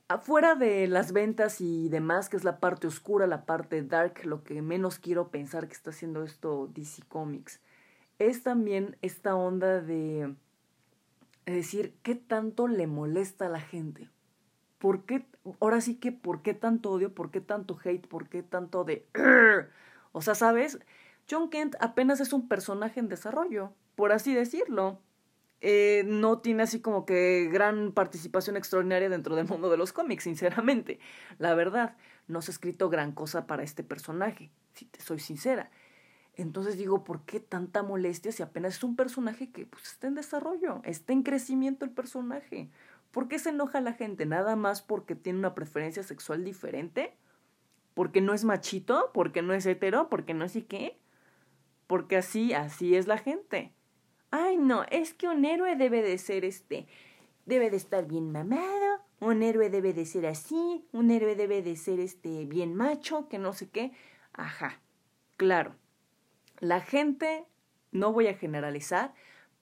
Afuera 0.09 0.55
de 0.55 0.87
las 0.87 1.11
ventas 1.11 1.59
y 1.59 1.89
demás, 1.89 2.29
que 2.29 2.37
es 2.37 2.45
la 2.45 2.59
parte 2.59 2.87
oscura, 2.87 3.27
la 3.27 3.45
parte 3.45 3.81
dark, 3.83 4.23
lo 4.23 4.41
que 4.43 4.61
menos 4.61 4.99
quiero 4.99 5.29
pensar 5.31 5.67
que 5.67 5.73
está 5.73 5.89
haciendo 5.89 6.23
esto 6.23 6.69
DC 6.73 7.03
Comics, 7.09 7.59
es 8.17 8.41
también 8.41 8.95
esta 9.01 9.35
onda 9.35 9.81
de 9.81 10.33
decir 11.45 11.97
qué 12.03 12.15
tanto 12.15 12.69
le 12.69 12.87
molesta 12.87 13.47
a 13.47 13.49
la 13.49 13.59
gente. 13.59 14.09
¿Por 14.77 15.03
qué? 15.03 15.25
Ahora 15.59 15.81
sí 15.81 15.95
que, 15.95 16.13
¿por 16.13 16.41
qué 16.41 16.53
tanto 16.53 16.91
odio? 16.91 17.13
¿Por 17.13 17.29
qué 17.29 17.41
tanto 17.41 17.77
hate? 17.83 18.07
¿Por 18.07 18.29
qué 18.29 18.43
tanto 18.43 18.85
de... 18.85 19.05
O 20.13 20.21
sea, 20.21 20.35
¿sabes? 20.35 20.79
John 21.29 21.49
Kent 21.49 21.75
apenas 21.79 22.21
es 22.21 22.31
un 22.31 22.47
personaje 22.47 22.99
en 22.99 23.09
desarrollo, 23.09 23.73
por 23.95 24.13
así 24.13 24.33
decirlo. 24.33 24.99
Eh, 25.61 26.03
no 26.05 26.39
tiene 26.39 26.63
así 26.63 26.81
como 26.81 27.05
que 27.05 27.49
gran 27.51 27.91
participación 27.91 28.57
extraordinaria 28.57 29.09
dentro 29.09 29.35
del 29.35 29.47
mundo 29.47 29.69
de 29.69 29.77
los 29.77 29.93
cómics, 29.93 30.23
sinceramente. 30.23 30.99
La 31.39 31.55
verdad, 31.55 31.95
no 32.27 32.41
se 32.41 32.51
ha 32.51 32.53
escrito 32.53 32.89
gran 32.89 33.11
cosa 33.11 33.47
para 33.47 33.63
este 33.63 33.83
personaje, 33.83 34.51
si 34.73 34.85
te 34.85 35.01
soy 35.01 35.19
sincera. 35.19 35.71
Entonces 36.35 36.77
digo, 36.77 37.03
¿por 37.03 37.23
qué 37.23 37.39
tanta 37.39 37.81
molestia 37.81 38.31
si 38.31 38.43
apenas 38.43 38.77
es 38.77 38.83
un 38.83 38.95
personaje 38.95 39.51
que 39.51 39.65
pues, 39.65 39.83
está 39.87 40.07
en 40.07 40.13
desarrollo, 40.13 40.81
está 40.83 41.13
en 41.13 41.23
crecimiento 41.23 41.83
el 41.83 41.91
personaje? 41.91 42.69
¿Por 43.11 43.27
qué 43.27 43.39
se 43.39 43.49
enoja 43.49 43.81
la 43.81 43.93
gente? 43.93 44.27
¿Nada 44.27 44.55
más 44.55 44.83
porque 44.83 45.15
tiene 45.15 45.39
una 45.39 45.55
preferencia 45.55 46.03
sexual 46.03 46.43
diferente? 46.43 47.17
¿Porque 47.95 48.21
no 48.21 48.35
es 48.35 48.43
machito? 48.43 49.09
¿Porque 49.13 49.41
no 49.41 49.53
es 49.53 49.65
hetero? 49.65 50.09
¿Porque 50.09 50.35
no 50.35 50.45
es 50.45 50.55
y 50.55 50.61
qué? 50.61 50.99
Porque 51.87 52.17
así, 52.17 52.53
así 52.53 52.95
es 52.95 53.07
la 53.07 53.17
gente. 53.17 53.73
Ay, 54.31 54.57
no, 54.57 54.83
es 54.91 55.13
que 55.13 55.27
un 55.27 55.45
héroe 55.45 55.75
debe 55.75 56.01
de 56.01 56.17
ser 56.17 56.43
este, 56.43 56.87
debe 57.45 57.69
de 57.69 57.77
estar 57.77 58.07
bien 58.07 58.31
mamado, 58.31 59.01
un 59.19 59.41
héroe 59.41 59.69
debe 59.69 59.93
de 59.93 60.05
ser 60.05 60.25
así, 60.25 60.85
un 60.91 61.11
héroe 61.11 61.35
debe 61.35 61.61
de 61.61 61.75
ser 61.75 61.99
este 61.99 62.45
bien 62.45 62.75
macho, 62.75 63.29
que 63.29 63.39
no 63.39 63.53
sé 63.53 63.69
qué. 63.69 63.91
Ajá, 64.33 64.81
claro. 65.37 65.75
La 66.59 66.81
gente, 66.81 67.45
no 67.91 68.11
voy 68.11 68.27
a 68.27 68.33
generalizar, 68.33 69.13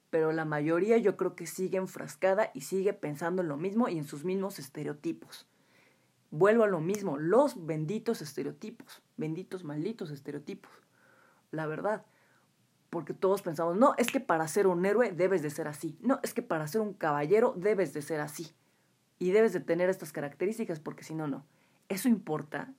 pero 0.09 0.31
la 0.31 0.45
mayoría 0.45 0.97
yo 0.97 1.15
creo 1.15 1.35
que 1.35 1.45
sigue 1.45 1.77
enfrascada 1.77 2.51
y 2.53 2.61
sigue 2.61 2.93
pensando 2.93 3.41
en 3.41 3.49
lo 3.49 3.57
mismo 3.57 3.87
y 3.87 3.97
en 3.97 4.05
sus 4.05 4.23
mismos 4.23 4.59
estereotipos. 4.59 5.47
Vuelvo 6.31 6.63
a 6.63 6.67
lo 6.67 6.81
mismo, 6.81 7.17
los 7.17 7.65
benditos 7.65 8.21
estereotipos, 8.21 9.01
benditos 9.15 9.63
malditos 9.63 10.11
estereotipos. 10.11 10.71
La 11.51 11.67
verdad, 11.67 12.05
porque 12.95 13.13
todos 13.13 13.41
pensamos, 13.41 13.75
no, 13.75 13.93
es 13.97 14.07
que 14.07 14.21
para 14.21 14.47
ser 14.47 14.67
un 14.67 14.85
héroe 14.85 15.11
debes 15.11 15.41
de 15.41 15.49
ser 15.49 15.67
así, 15.67 15.97
no, 15.99 16.21
es 16.23 16.33
que 16.33 16.41
para 16.41 16.65
ser 16.65 16.79
un 16.79 16.93
caballero 16.93 17.53
debes 17.57 17.91
de 17.91 18.01
ser 18.01 18.21
así, 18.21 18.55
y 19.19 19.31
debes 19.31 19.51
de 19.51 19.59
tener 19.59 19.89
estas 19.89 20.13
características 20.13 20.79
porque 20.79 21.03
si 21.03 21.13
no, 21.13 21.27
no. 21.27 21.45
¿Eso 21.89 22.07
importa? 22.07 22.73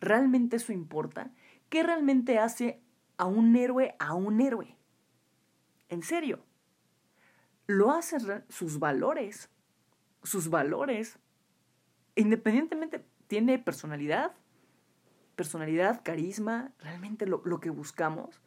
¿Realmente 0.00 0.56
eso 0.56 0.70
importa? 0.70 1.30
¿Qué 1.70 1.82
realmente 1.82 2.38
hace 2.38 2.82
a 3.16 3.24
un 3.24 3.56
héroe 3.56 3.96
a 3.98 4.12
un 4.12 4.42
héroe? 4.42 4.76
En 5.88 6.02
serio. 6.02 6.44
Lo 7.66 7.90
hacen 7.90 8.44
sus 8.50 8.78
valores. 8.78 9.48
Sus 10.22 10.50
valores. 10.50 11.18
Independientemente, 12.16 13.02
tiene 13.28 13.58
personalidad. 13.58 14.34
Personalidad, 15.36 16.02
carisma, 16.04 16.72
realmente 16.80 17.24
lo, 17.24 17.40
lo 17.46 17.60
que 17.60 17.70
buscamos. 17.70 18.42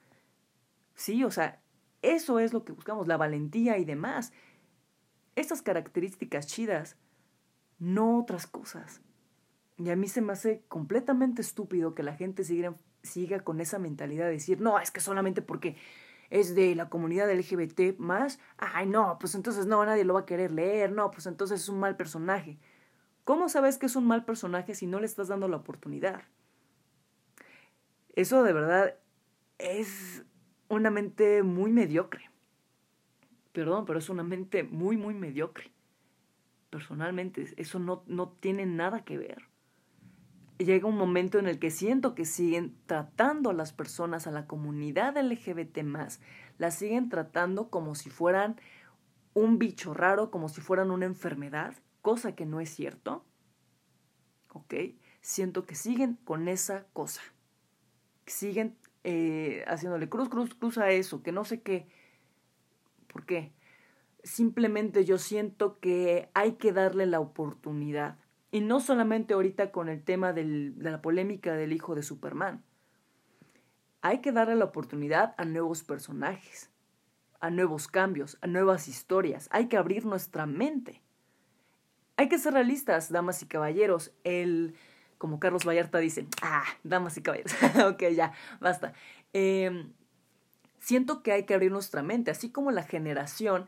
Sí, 0.96 1.24
o 1.24 1.32
sea, 1.32 1.62
eso 2.02 2.40
es 2.40 2.54
lo 2.54 2.64
que 2.64 2.72
buscamos, 2.72 3.08
la 3.08 3.18
valentía 3.18 3.78
y 3.78 3.86
demás. 3.86 4.32
Estas 5.36 5.62
características 5.62 6.48
chidas, 6.48 6.98
no 7.80 8.20
otras 8.20 8.48
cosas. 8.48 9.02
Y 9.78 9.90
a 9.90 9.96
mí 9.96 10.08
se 10.08 10.22
me 10.22 10.34
hace 10.34 10.64
completamente 10.68 11.42
estúpido 11.42 11.96
que 11.96 12.04
la 12.04 12.16
gente 12.16 12.44
siga, 12.44 12.76
siga 13.04 13.42
con 13.42 13.60
esa 13.60 13.78
mentalidad 13.80 14.26
de 14.26 14.34
decir, 14.34 14.62
no, 14.62 14.80
es 14.80 14.92
que 14.92 15.02
solamente 15.02 15.42
porque 15.42 15.76
es 16.30 16.56
de 16.56 16.74
la 16.76 16.90
comunidad 16.90 17.32
LGBT 17.32 17.98
más, 17.98 18.40
ay 18.58 18.88
no, 18.88 19.18
pues 19.20 19.36
entonces 19.36 19.66
no, 19.66 19.86
nadie 19.86 20.06
lo 20.06 20.14
va 20.14 20.22
a 20.22 20.26
querer 20.26 20.52
leer, 20.52 20.92
no, 20.92 21.12
pues 21.12 21.26
entonces 21.28 21.62
es 21.62 21.70
un 21.70 21.80
mal 21.80 21.98
personaje. 21.98 22.58
¿Cómo 23.26 23.50
sabes 23.50 23.78
que 23.78 23.88
es 23.88 23.96
un 23.96 24.08
mal 24.08 24.24
personaje 24.24 24.76
si 24.76 24.88
no 24.88 25.00
le 25.00 25.06
estás 25.06 25.28
dando 25.28 25.48
la 25.48 25.58
oportunidad? 25.58 26.24
Eso 28.16 28.44
de 28.44 28.54
verdad 28.54 28.96
es 29.58 30.24
una 30.70 30.90
mente 30.90 31.44
muy 31.44 31.72
mediocre. 31.72 32.30
Perdón, 33.52 33.86
pero 33.86 34.00
es 34.00 34.10
una 34.10 34.24
mente 34.24 34.64
muy, 34.64 34.98
muy 34.98 35.14
mediocre. 35.14 35.72
Personalmente, 36.70 37.54
eso 37.58 37.80
no, 37.80 38.04
no 38.08 38.30
tiene 38.30 38.66
nada 38.66 39.06
que 39.06 39.18
ver. 39.18 39.48
Llega 40.58 40.88
un 40.88 40.98
momento 40.98 41.38
en 41.38 41.48
el 41.48 41.60
que 41.60 41.70
siento 41.70 42.16
que 42.16 42.26
siguen 42.26 42.78
tratando 42.86 43.50
a 43.50 43.54
las 43.54 43.74
personas, 43.74 44.26
a 44.26 44.32
la 44.32 44.48
comunidad 44.48 45.18
LGBT 45.18 45.84
más, 45.84 46.22
las 46.58 46.76
siguen 46.76 47.10
tratando 47.10 47.70
como 47.70 47.96
si 47.96 48.10
fueran 48.10 48.60
un 49.34 49.60
bicho 49.60 49.94
raro, 49.94 50.32
como 50.32 50.48
si 50.48 50.62
fueran 50.62 50.92
una 50.92 51.06
enfermedad, 51.06 51.76
cosa 52.02 52.36
que 52.36 52.46
no 52.46 52.62
es 52.62 52.70
cierto. 52.70 53.26
¿Ok? 54.54 54.74
Siento 55.22 55.66
que 55.66 55.76
siguen 55.76 56.18
con 56.24 56.48
esa 56.48 56.86
cosa. 56.94 57.22
Siguen 58.26 58.78
eh, 59.08 59.64
haciéndole 59.68 60.10
cruz, 60.10 60.30
cruz, 60.30 60.56
cruz 60.56 60.80
a 60.80 60.90
eso, 60.90 61.22
que 61.22 61.32
no 61.32 61.46
sé 61.46 61.62
qué. 61.62 61.88
¿Por 63.06 63.24
qué? 63.28 63.54
Simplemente 64.24 65.06
yo 65.06 65.20
siento 65.20 65.80
que 65.80 66.32
hay 66.34 66.54
que 66.54 66.74
darle 66.74 67.06
la 67.06 67.20
oportunidad. 67.20 68.18
Y 68.50 68.62
no 68.62 68.80
solamente 68.80 69.36
ahorita 69.36 69.72
con 69.72 69.90
el 69.90 70.04
tema 70.04 70.34
de 70.34 70.74
la 70.78 71.04
polémica 71.04 71.54
del 71.54 71.72
hijo 71.72 71.94
de 71.94 72.02
Superman. 72.02 72.64
Hay 74.02 74.22
que 74.22 74.32
darle 74.32 74.56
la 74.56 74.66
oportunidad 74.66 75.36
a 75.38 75.46
nuevos 75.46 75.84
personajes, 75.84 76.72
a 77.40 77.52
nuevos 77.52 77.88
cambios, 77.88 78.40
a 78.42 78.48
nuevas 78.48 78.88
historias. 78.88 79.48
Hay 79.52 79.68
que 79.68 79.78
abrir 79.78 80.04
nuestra 80.04 80.48
mente. 80.48 81.04
Hay 82.18 82.28
que 82.28 82.40
ser 82.40 82.54
realistas, 82.54 83.12
damas 83.12 83.44
y 83.44 83.46
caballeros. 83.46 84.16
El 84.24 84.74
como 85.18 85.40
Carlos 85.40 85.66
Vallarta 85.66 86.00
dice, 86.00 86.28
ah, 86.42 86.64
damas 86.84 87.18
y 87.18 87.22
caballeros, 87.22 87.54
ok, 87.86 88.04
ya, 88.16 88.34
basta. 88.60 88.94
Em, 89.34 89.94
siento 90.80 91.24
que 91.24 91.32
hay 91.32 91.44
que 91.44 91.54
abrir 91.54 91.72
nuestra 91.72 92.04
mente, 92.04 92.32
así 92.32 92.52
como 92.52 92.72
la 92.72 92.84
generación 92.84 93.68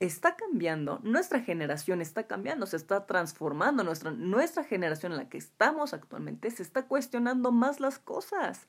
está 0.00 0.36
cambiando, 0.36 1.00
nuestra 1.02 1.40
generación 1.40 2.00
está 2.00 2.26
cambiando, 2.26 2.66
se 2.66 2.76
está 2.76 3.06
transformando, 3.06 3.82
nuestra, 3.82 4.12
nuestra 4.12 4.62
generación 4.64 5.12
en 5.12 5.18
la 5.18 5.28
que 5.28 5.38
estamos 5.38 5.92
actualmente 5.92 6.50
se 6.50 6.62
está 6.62 6.86
cuestionando 6.86 7.50
más 7.50 7.80
las 7.80 7.98
cosas, 7.98 8.68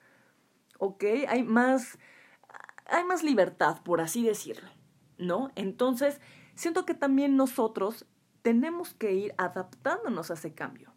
¿ok? 0.80 1.04
Hay 1.28 1.43
más, 1.43 2.00
hay 2.88 3.04
más 3.04 3.24
libertad, 3.24 3.82
por 3.84 4.02
así 4.02 4.26
decirlo, 4.26 4.69
¿no? 5.19 5.52
Entonces, 5.56 6.19
siento 6.56 6.86
que 6.86 6.95
también 6.95 7.38
nosotros 7.38 8.08
tenemos 8.41 8.95
que 8.95 9.13
ir 9.13 9.36
adaptándonos 9.38 10.32
a 10.32 10.34
ese 10.34 10.54
cambio 10.54 10.88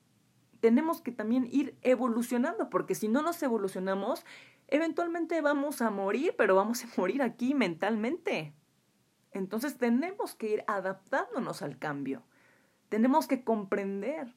tenemos 0.62 1.00
que 1.00 1.10
también 1.10 1.48
ir 1.50 1.76
evolucionando, 1.82 2.70
porque 2.70 2.94
si 2.94 3.08
no 3.08 3.20
nos 3.20 3.42
evolucionamos, 3.42 4.24
eventualmente 4.68 5.40
vamos 5.40 5.82
a 5.82 5.90
morir, 5.90 6.36
pero 6.38 6.54
vamos 6.54 6.84
a 6.84 6.86
morir 6.96 7.20
aquí 7.20 7.52
mentalmente. 7.52 8.54
Entonces 9.32 9.76
tenemos 9.76 10.36
que 10.36 10.50
ir 10.50 10.64
adaptándonos 10.68 11.62
al 11.62 11.78
cambio. 11.78 12.22
Tenemos 12.88 13.26
que 13.26 13.42
comprender 13.42 14.36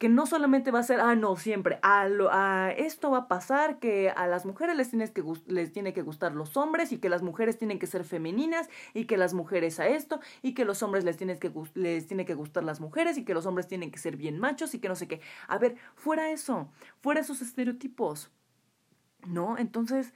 que 0.00 0.08
no 0.08 0.24
solamente 0.24 0.70
va 0.70 0.78
a 0.78 0.82
ser, 0.82 0.98
ah, 0.98 1.14
no, 1.14 1.36
siempre, 1.36 1.78
a, 1.82 2.08
lo, 2.08 2.30
a 2.32 2.72
esto 2.72 3.10
va 3.10 3.18
a 3.18 3.28
pasar, 3.28 3.78
que 3.78 4.08
a 4.08 4.26
las 4.26 4.46
mujeres 4.46 4.74
les, 4.74 4.88
tienes 4.88 5.10
que, 5.10 5.22
les 5.46 5.72
tiene 5.72 5.92
que 5.92 6.00
gustar 6.00 6.34
los 6.34 6.56
hombres 6.56 6.90
y 6.92 6.96
que 6.96 7.10
las 7.10 7.20
mujeres 7.20 7.58
tienen 7.58 7.78
que 7.78 7.86
ser 7.86 8.04
femeninas 8.04 8.70
y 8.94 9.04
que 9.04 9.18
las 9.18 9.34
mujeres 9.34 9.78
a 9.78 9.88
esto 9.88 10.18
y 10.40 10.54
que 10.54 10.64
los 10.64 10.82
hombres 10.82 11.04
les, 11.04 11.18
tienes 11.18 11.38
que, 11.38 11.52
les 11.74 12.06
tiene 12.06 12.24
que 12.24 12.32
gustar 12.32 12.64
las 12.64 12.80
mujeres 12.80 13.18
y 13.18 13.26
que 13.26 13.34
los 13.34 13.44
hombres 13.44 13.68
tienen 13.68 13.90
que 13.90 13.98
ser 13.98 14.16
bien 14.16 14.38
machos 14.38 14.72
y 14.74 14.78
que 14.78 14.88
no 14.88 14.94
sé 14.94 15.06
qué. 15.06 15.20
A 15.48 15.58
ver, 15.58 15.76
fuera 15.96 16.30
eso, 16.30 16.70
fuera 17.02 17.20
esos 17.20 17.42
estereotipos. 17.42 18.30
¿No? 19.26 19.58
Entonces, 19.58 20.14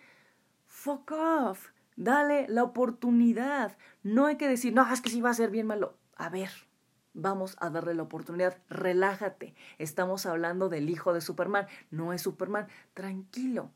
fuck 0.67 1.13
off, 1.13 1.73
dale 1.95 2.47
la 2.49 2.65
oportunidad. 2.65 3.77
No 4.03 4.25
hay 4.25 4.37
que 4.37 4.49
decir, 4.49 4.73
no, 4.73 4.91
es 4.91 5.03
que 5.03 5.11
sí 5.11 5.21
va 5.21 5.29
a 5.29 5.35
ser 5.35 5.51
bien 5.51 5.67
malo. 5.67 5.99
A 6.17 6.31
ver, 6.31 6.49
vamos 7.15 7.57
a 7.61 7.71
darle 7.71 7.95
la 7.95 8.03
oportunidad. 8.03 8.59
Relájate. 8.69 9.55
Estamos 9.79 10.27
hablando 10.27 10.69
del 10.69 10.91
hijo 10.91 11.15
de 11.15 11.21
Superman. 11.21 11.67
No 11.91 12.13
es 12.13 12.23
Superman. 12.23 12.69
Tranquilo. 12.93 13.71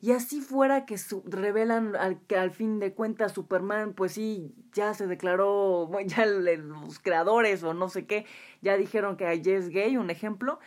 Y 0.00 0.12
así 0.12 0.40
fuera 0.40 0.84
que 0.84 0.96
revelan 1.24 1.96
al, 1.96 2.20
que 2.26 2.36
al 2.36 2.50
fin 2.50 2.78
de 2.78 2.92
cuentas 2.92 3.32
Superman, 3.32 3.94
pues 3.94 4.12
sí, 4.12 4.54
ya 4.72 4.92
se 4.92 5.06
declaró, 5.06 5.90
ya 6.06 6.26
los 6.26 6.98
creadores 6.98 7.62
o 7.62 7.72
no 7.72 7.88
sé 7.88 8.04
qué, 8.06 8.26
ya 8.60 8.76
dijeron 8.76 9.16
que 9.16 9.32
ella 9.32 9.56
es 9.56 9.70
gay, 9.70 9.96
un 9.96 10.10
ejemplo. 10.10 10.58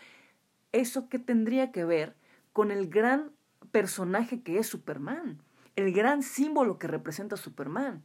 ¿Eso 0.71 1.07
qué 1.07 1.19
tendría 1.19 1.71
que 1.71 1.85
ver 1.85 2.15
con 2.51 2.71
el 2.71 2.89
gran 2.89 3.31
personaje 3.71 4.41
que 4.41 4.57
es 4.57 4.65
Superman? 4.65 5.39
El 5.75 5.93
gran 5.93 6.23
símbolo 6.23 6.79
que 6.79 6.87
representa 6.87 7.37
Superman. 7.37 8.01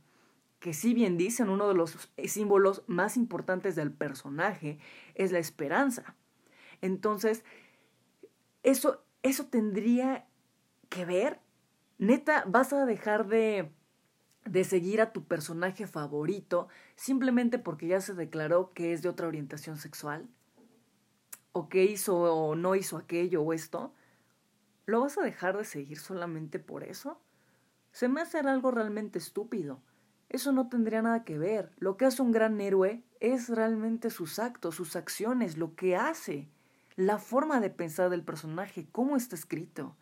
Que 0.63 0.75
si 0.75 0.95
bien 0.95 1.19
dicen 1.19 1.49
uno 1.49 1.67
de 1.67 1.75
los 1.75 2.09
símbolos 2.25 2.85
más 2.87 3.17
importantes 3.17 3.75
del 3.75 3.93
personaje 3.93 4.79
es 5.17 5.33
la 5.33 5.41
esperanza. 5.41 6.15
Entonces, 6.81 7.45
eso, 8.63 9.03
eso 9.25 9.47
tendría 9.47 10.29
que 10.89 11.05
ver. 11.05 11.41
Neta, 11.99 12.45
vas 12.47 12.73
a 12.73 12.87
dejar 12.87 13.27
de, 13.27 13.73
de 14.45 14.63
seguir 14.63 15.01
a 15.01 15.13
tu 15.13 15.25
personaje 15.25 15.89
favorito 15.89 16.69
simplemente 16.95 17.59
porque 17.59 17.89
ya 17.89 18.01
se 18.01 18.15
declaró 18.15 18.73
que 18.73 18.93
es 18.93 19.03
de 19.03 19.09
otra 19.09 19.27
orientación 19.27 19.79
sexual. 19.79 20.29
O 21.51 21.69
que 21.69 21.83
hizo 21.83 22.17
o 22.17 22.55
no 22.55 22.77
hizo 22.77 22.99
aquello 22.99 23.43
o 23.43 23.53
esto. 23.53 23.93
¿Lo 24.87 25.01
vas 25.01 25.19
a 25.19 25.23
dejar 25.23 25.59
de 25.59 25.65
seguir 25.65 25.99
solamente 25.99 26.61
por 26.61 26.85
eso? 26.85 27.21
Se 27.91 28.07
me 28.07 28.21
hace 28.21 28.39
algo 28.39 28.71
realmente 28.71 29.19
estúpido. 29.19 29.83
Eso 30.33 30.51
no 30.51 30.69
tendría 30.71 31.03
nada 31.03 31.25
que 31.25 31.37
ver. 31.37 31.71
Lo 31.79 31.99
que 31.99 32.07
hace 32.07 32.23
un 32.23 32.33
gran 32.33 32.59
héroe 32.59 33.03
es 33.21 33.51
realmente 33.51 34.09
sus 34.09 34.39
actos, 34.39 34.75
sus 34.75 34.97
acciones, 34.97 35.59
lo 35.59 35.75
que 35.75 35.95
hace, 35.95 36.49
la 36.97 37.19
forma 37.19 37.61
de 37.61 37.69
pensar 37.69 38.09
del 38.09 38.25
personaje, 38.25 38.87
cómo 38.93 39.17
está 39.17 39.37
escrito. 39.37 39.95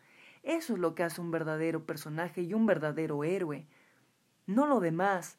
Eso 0.43 0.73
es 0.73 0.79
lo 0.79 0.95
que 0.95 1.03
hace 1.03 1.19
un 1.19 1.31
verdadero 1.31 1.85
personaje 1.85 2.43
y 2.43 2.53
un 2.53 2.65
verdadero 2.65 3.25
héroe. 3.25 3.67
No 4.47 4.67
lo 4.67 4.79
demás. 4.79 5.37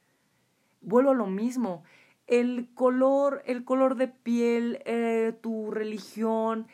Vuelvo 0.83 1.12
a 1.12 1.14
lo 1.14 1.26
mismo. 1.26 1.85
El 2.26 2.68
color, 2.74 3.42
el 3.46 3.64
color 3.64 3.96
de 3.96 4.09
piel, 4.09 4.83
eh, 4.85 5.35
tu 5.40 5.70
religión, 5.70 6.68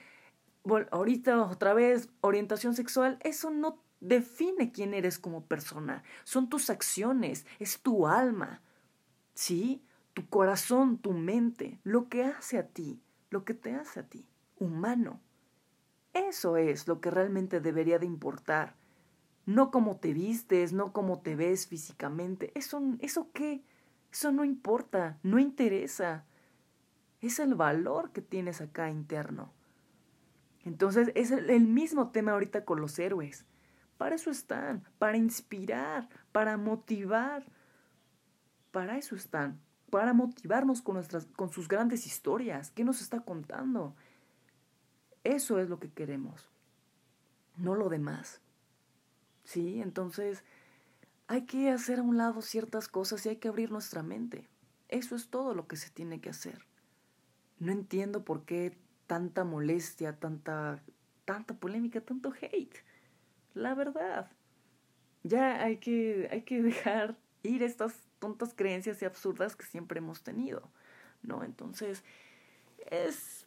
ahorita 0.90 1.40
otra 1.44 1.72
vez, 1.72 2.10
orientación 2.20 2.74
sexual, 2.74 3.18
eso 3.22 3.50
no 3.50 3.78
define 4.00 4.72
quién 4.72 4.94
eres 4.94 5.18
como 5.18 5.44
persona. 5.44 6.02
Son 6.24 6.48
tus 6.48 6.70
acciones, 6.70 7.46
es 7.58 7.80
tu 7.80 8.06
alma. 8.06 8.60
¿Sí? 9.34 9.82
Tu 10.14 10.28
corazón, 10.28 10.98
tu 10.98 11.12
mente, 11.12 11.80
lo 11.84 12.08
que 12.08 12.24
hace 12.24 12.58
a 12.58 12.66
ti, 12.66 13.00
lo 13.30 13.44
que 13.44 13.54
te 13.54 13.74
hace 13.74 14.00
a 14.00 14.02
ti, 14.02 14.26
humano. 14.58 15.20
Eso 16.12 16.56
es 16.56 16.88
lo 16.88 17.00
que 17.00 17.10
realmente 17.10 17.60
debería 17.60 17.98
de 17.98 18.06
importar. 18.06 18.74
No 19.46 19.70
cómo 19.70 19.96
te 19.96 20.12
vistes, 20.12 20.72
no 20.72 20.92
cómo 20.92 21.20
te 21.20 21.36
ves 21.36 21.68
físicamente. 21.68 22.50
Eso, 22.54 22.82
¿Eso 23.00 23.30
qué? 23.32 23.62
Eso 24.12 24.32
no 24.32 24.44
importa, 24.44 25.18
no 25.22 25.38
interesa. 25.38 26.24
Es 27.20 27.38
el 27.38 27.54
valor 27.54 28.10
que 28.10 28.22
tienes 28.22 28.60
acá 28.60 28.90
interno. 28.90 29.52
Entonces 30.64 31.12
es 31.14 31.30
el 31.30 31.66
mismo 31.66 32.10
tema 32.10 32.32
ahorita 32.32 32.64
con 32.64 32.80
los 32.80 32.98
héroes. 32.98 33.46
Para 33.98 34.14
eso 34.14 34.30
están, 34.30 34.84
para 34.98 35.16
inspirar, 35.16 36.08
para 36.30 36.56
motivar. 36.56 37.44
Para 38.70 38.96
eso 38.96 39.16
están, 39.16 39.60
para 39.90 40.14
motivarnos 40.14 40.82
con, 40.82 40.94
nuestras, 40.94 41.26
con 41.36 41.50
sus 41.50 41.66
grandes 41.66 42.06
historias. 42.06 42.70
¿Qué 42.70 42.84
nos 42.84 43.00
está 43.02 43.20
contando? 43.20 43.96
Eso 45.24 45.58
es 45.58 45.68
lo 45.68 45.80
que 45.80 45.90
queremos, 45.90 46.48
no 47.56 47.74
lo 47.74 47.88
demás. 47.88 48.40
¿Sí? 49.42 49.82
Entonces, 49.82 50.44
hay 51.26 51.44
que 51.44 51.70
hacer 51.70 51.98
a 51.98 52.02
un 52.02 52.18
lado 52.18 52.40
ciertas 52.40 52.86
cosas 52.86 53.26
y 53.26 53.30
hay 53.30 53.36
que 53.36 53.48
abrir 53.48 53.72
nuestra 53.72 54.04
mente. 54.04 54.48
Eso 54.88 55.16
es 55.16 55.28
todo 55.28 55.54
lo 55.54 55.66
que 55.66 55.76
se 55.76 55.90
tiene 55.90 56.20
que 56.20 56.30
hacer. 56.30 56.66
No 57.58 57.72
entiendo 57.72 58.24
por 58.24 58.44
qué 58.44 58.78
tanta 59.08 59.42
molestia, 59.42 60.20
tanta, 60.20 60.82
tanta 61.24 61.54
polémica, 61.54 62.00
tanto 62.00 62.32
hate 62.40 62.87
la 63.58 63.74
verdad. 63.74 64.30
Ya 65.22 65.62
hay 65.62 65.78
que, 65.78 66.28
hay 66.30 66.42
que 66.42 66.62
dejar 66.62 67.16
ir 67.42 67.62
estas 67.62 67.94
tontas 68.18 68.54
creencias 68.54 69.02
y 69.02 69.04
absurdas 69.04 69.56
que 69.56 69.64
siempre 69.66 69.98
hemos 69.98 70.22
tenido, 70.22 70.70
¿no? 71.22 71.44
Entonces, 71.44 72.04
es... 72.90 73.46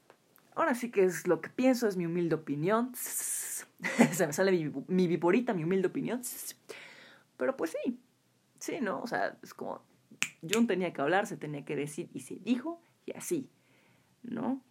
Ahora 0.54 0.76
sí 0.76 0.91
que 0.91 1.06
es 1.06 1.28
lo 1.28 1.39
que 1.39 1.50
pienso, 1.50 1.88
es 1.88 1.95
mi 1.95 2.06
humilde 2.06 2.36
opinión. 2.36 2.91
Se 2.95 4.28
me 4.28 4.34
sale 4.34 4.52
mi, 4.52 4.65
mi 4.88 5.08
mi 5.08 5.63
humilde 5.63 5.88
opinión. 5.88 6.21
Pero 7.38 7.56
pues 7.56 7.71
sí, 7.71 7.97
sí, 8.60 8.80
¿no? 8.82 9.02
O 9.02 9.08
sea, 9.08 9.38
es 9.41 9.54
como, 9.54 9.82
John 10.47 10.67
tenía 10.67 10.91
que 10.91 11.02
hablar, 11.02 11.26
se 11.26 11.38
tenía 11.38 11.63
que 11.63 11.76
decir 11.78 12.10
y 12.13 12.19
se 12.19 12.36
dijo 12.36 12.82
y 13.06 13.13
así, 13.13 13.50
¿no? 14.24 14.62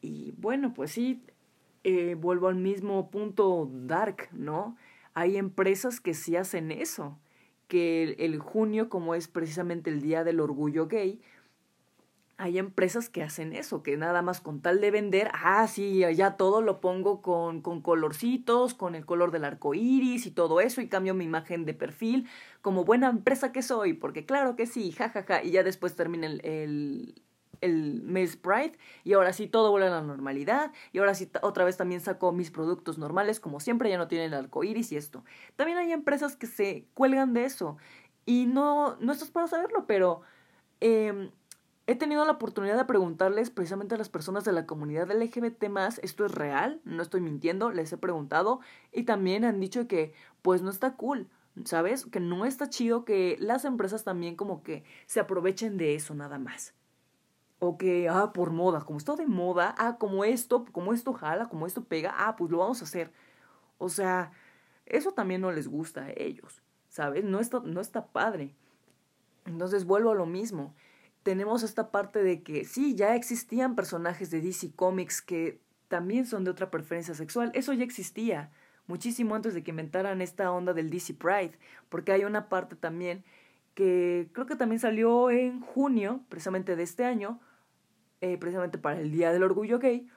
Y 0.00 0.32
bueno, 0.32 0.74
pues 0.74 0.90
sí, 0.90 1.22
eh, 1.88 2.16
vuelvo 2.16 2.48
al 2.48 2.56
mismo 2.56 3.12
punto 3.12 3.70
dark, 3.72 4.28
¿no? 4.32 4.76
Hay 5.14 5.36
empresas 5.36 6.00
que 6.00 6.14
sí 6.14 6.34
hacen 6.34 6.72
eso, 6.72 7.16
que 7.68 8.16
el, 8.18 8.40
junio, 8.40 8.88
como 8.88 9.14
es 9.14 9.28
precisamente 9.28 9.88
el 9.90 10.02
Día 10.02 10.24
del 10.24 10.40
Orgullo 10.40 10.88
Gay, 10.88 11.20
hay 12.38 12.58
empresas 12.58 13.08
que 13.08 13.22
hacen 13.22 13.52
eso, 13.52 13.84
que 13.84 13.96
nada 13.96 14.20
más 14.20 14.40
con 14.40 14.60
tal 14.60 14.80
de 14.80 14.90
vender, 14.90 15.30
ah, 15.32 15.68
sí, 15.68 16.00
ya 16.00 16.36
todo 16.36 16.60
lo 16.60 16.80
pongo 16.80 17.22
con, 17.22 17.62
con 17.62 17.80
colorcitos, 17.82 18.74
con 18.74 18.96
el 18.96 19.06
color 19.06 19.30
del 19.30 19.44
arco 19.44 19.72
iris 19.72 20.26
y 20.26 20.32
todo 20.32 20.60
eso, 20.60 20.80
y 20.80 20.88
cambio 20.88 21.14
mi 21.14 21.24
imagen 21.24 21.64
de 21.64 21.74
perfil 21.74 22.28
como 22.62 22.84
buena 22.84 23.10
empresa 23.10 23.52
que 23.52 23.62
soy, 23.62 23.92
porque 23.92 24.26
claro 24.26 24.56
que 24.56 24.66
sí, 24.66 24.90
jajaja, 24.90 25.22
ja, 25.22 25.34
ja, 25.36 25.44
y 25.44 25.52
ya 25.52 25.62
después 25.62 25.94
termina 25.94 26.26
el, 26.26 26.44
el 26.44 27.22
mes 27.62 28.36
Pride 28.36 28.78
y 29.04 29.14
ahora 29.14 29.32
sí 29.32 29.46
todo 29.46 29.70
vuelve 29.70 29.88
a 29.88 29.90
la 29.90 30.02
normalidad 30.02 30.72
y 30.92 30.98
ahora 30.98 31.14
sí 31.14 31.30
otra 31.42 31.64
vez 31.64 31.76
también 31.76 32.00
saco 32.00 32.32
mis 32.32 32.50
productos 32.50 32.98
normales 32.98 33.40
como 33.40 33.60
siempre 33.60 33.90
ya 33.90 33.98
no 33.98 34.08
tienen 34.08 34.32
el 34.32 34.48
iris 34.64 34.92
y 34.92 34.96
esto. 34.96 35.24
También 35.56 35.78
hay 35.78 35.92
empresas 35.92 36.36
que 36.36 36.46
se 36.46 36.86
cuelgan 36.94 37.34
de 37.34 37.44
eso 37.44 37.76
y 38.24 38.46
no, 38.46 38.96
no 38.96 39.12
estás 39.12 39.30
para 39.30 39.46
saberlo, 39.46 39.86
pero 39.86 40.22
em, 40.80 41.30
he 41.86 41.94
tenido 41.94 42.24
la 42.24 42.32
oportunidad 42.32 42.76
de 42.76 42.84
preguntarles 42.84 43.50
precisamente 43.50 43.94
a 43.94 43.98
las 43.98 44.08
personas 44.08 44.44
de 44.44 44.52
la 44.52 44.66
comunidad 44.66 45.10
LGBT 45.10 45.64
esto 46.02 46.26
es 46.26 46.32
real, 46.32 46.80
no 46.84 47.02
estoy 47.02 47.20
mintiendo, 47.20 47.70
les 47.70 47.92
he 47.92 47.96
preguntado 47.96 48.60
y 48.92 49.04
también 49.04 49.44
han 49.44 49.60
dicho 49.60 49.86
que 49.86 50.12
pues 50.42 50.62
no 50.62 50.70
está 50.70 50.96
cool. 50.96 51.28
¿Sabes? 51.64 52.04
Que 52.04 52.20
no 52.20 52.44
está 52.44 52.68
chido 52.68 53.06
que 53.06 53.38
las 53.40 53.64
empresas 53.64 54.04
también 54.04 54.36
como 54.36 54.62
que 54.62 54.84
se 55.06 55.20
aprovechen 55.20 55.78
de 55.78 55.94
eso 55.94 56.14
nada 56.14 56.38
más. 56.38 56.75
O 57.58 57.78
que, 57.78 58.08
ah, 58.08 58.32
por 58.32 58.50
moda, 58.50 58.80
como 58.82 58.98
está 58.98 59.16
de 59.16 59.26
moda, 59.26 59.74
ah, 59.78 59.96
como 59.98 60.24
esto, 60.24 60.64
como 60.72 60.92
esto 60.92 61.12
jala, 61.12 61.48
como 61.48 61.66
esto 61.66 61.84
pega, 61.84 62.14
ah, 62.16 62.36
pues 62.36 62.50
lo 62.50 62.58
vamos 62.58 62.82
a 62.82 62.84
hacer. 62.84 63.12
O 63.78 63.88
sea, 63.88 64.30
eso 64.84 65.12
también 65.12 65.40
no 65.40 65.50
les 65.52 65.68
gusta 65.68 66.04
a 66.04 66.10
ellos, 66.10 66.62
¿sabes? 66.88 67.24
No 67.24 67.40
está, 67.40 67.60
no 67.60 67.80
está 67.80 68.06
padre. 68.06 68.54
Entonces 69.46 69.84
vuelvo 69.84 70.10
a 70.10 70.14
lo 70.14 70.26
mismo. 70.26 70.74
Tenemos 71.22 71.62
esta 71.62 71.90
parte 71.90 72.22
de 72.22 72.42
que 72.42 72.64
sí, 72.64 72.94
ya 72.94 73.14
existían 73.14 73.74
personajes 73.74 74.30
de 74.30 74.40
DC 74.40 74.72
Comics 74.76 75.22
que 75.22 75.60
también 75.88 76.26
son 76.26 76.44
de 76.44 76.50
otra 76.50 76.70
preferencia 76.70 77.14
sexual. 77.14 77.50
Eso 77.54 77.72
ya 77.72 77.84
existía 77.84 78.50
muchísimo 78.86 79.34
antes 79.34 79.54
de 79.54 79.62
que 79.62 79.70
inventaran 79.70 80.20
esta 80.20 80.50
onda 80.52 80.72
del 80.72 80.90
DC 80.90 81.14
Pride, 81.14 81.58
porque 81.88 82.12
hay 82.12 82.24
una 82.24 82.48
parte 82.48 82.76
también 82.76 83.24
que 83.76 84.30
creo 84.32 84.46
que 84.46 84.56
también 84.56 84.80
salió 84.80 85.30
en 85.30 85.60
junio, 85.60 86.24
precisamente 86.30 86.76
de 86.76 86.82
este 86.82 87.04
año, 87.04 87.38
eh, 88.22 88.38
precisamente 88.38 88.78
para 88.78 88.98
el 88.98 89.12
Día 89.12 89.32
del 89.32 89.42
Orgullo 89.42 89.78
Gay, 89.78 90.08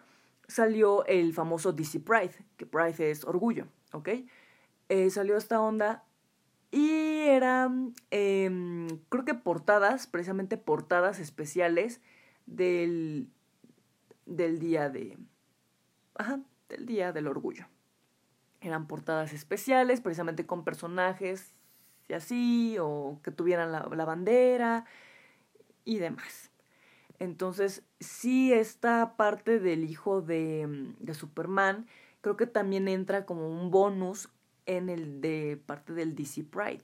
salió 0.47 1.05
el 1.07 1.33
famoso 1.33 1.73
DC 1.73 1.99
Pride, 1.99 2.31
que 2.55 2.65
Pride 2.65 3.11
es 3.11 3.25
orgullo, 3.25 3.67
¿ok? 3.91 4.09
Eh, 4.87 5.09
salió 5.09 5.35
esta 5.35 5.59
onda 5.59 6.05
y 6.71 6.89
eran, 7.27 7.93
em, 8.11 8.87
creo 9.09 9.25
que 9.25 9.33
portadas, 9.33 10.07
precisamente 10.07 10.55
portadas 10.55 11.19
especiales 11.19 11.99
del, 12.45 13.27
del 14.25 14.59
Día 14.59 14.89
de... 14.89 15.17
Ajá, 16.15 16.39
del 16.69 16.85
Día 16.85 17.11
del 17.11 17.27
Orgullo. 17.27 17.67
Eran 18.61 18.87
portadas 18.87 19.33
especiales, 19.33 19.99
precisamente 19.99 20.45
con 20.45 20.63
personajes 20.63 21.53
y 22.09 22.13
así, 22.13 22.77
o 22.79 23.19
que 23.23 23.31
tuvieran 23.31 23.71
la, 23.71 23.87
la 23.95 24.05
bandera 24.05 24.85
y 25.85 25.99
demás. 25.99 26.49
Entonces, 27.19 27.83
sí, 27.99 28.51
esta 28.53 29.15
parte 29.15 29.59
del 29.59 29.83
hijo 29.83 30.21
de, 30.21 30.67
mm, 30.67 31.03
de, 31.03 31.13
Superman, 31.13 31.87
creo 32.21 32.35
que 32.37 32.47
también 32.47 32.87
entra 32.87 33.25
como 33.25 33.49
un 33.49 33.69
bonus 33.71 34.29
en 34.65 34.89
el 34.89 35.21
de 35.21 35.61
parte 35.65 35.93
del 35.93 36.15
DC 36.15 36.43
Pride. 36.43 36.83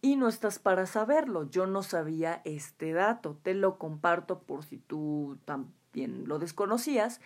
Y 0.00 0.16
no 0.16 0.28
estás 0.28 0.58
para 0.58 0.86
saberlo, 0.86 1.48
yo 1.48 1.66
no 1.66 1.84
sabía 1.84 2.42
este 2.44 2.92
dato, 2.92 3.38
te 3.42 3.54
lo 3.54 3.78
comparto 3.78 4.40
por 4.40 4.64
si 4.64 4.78
tú 4.78 5.38
también 5.44 6.26
lo 6.26 6.40
desconocías. 6.40 7.20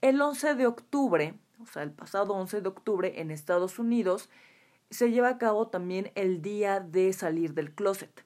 El 0.00 0.20
11 0.20 0.56
de 0.56 0.66
octubre, 0.66 1.34
o 1.62 1.66
sea, 1.66 1.84
el 1.84 1.92
pasado 1.92 2.34
11 2.34 2.60
de 2.60 2.68
octubre 2.68 3.20
en 3.20 3.30
Estados 3.30 3.78
Unidos, 3.78 4.28
se 4.90 5.10
lleva 5.10 5.28
a 5.30 5.38
cabo 5.38 5.68
también 5.68 6.12
el 6.14 6.42
día 6.42 6.80
de 6.80 7.12
salir 7.12 7.54
del 7.54 7.74
closet. 7.74 8.24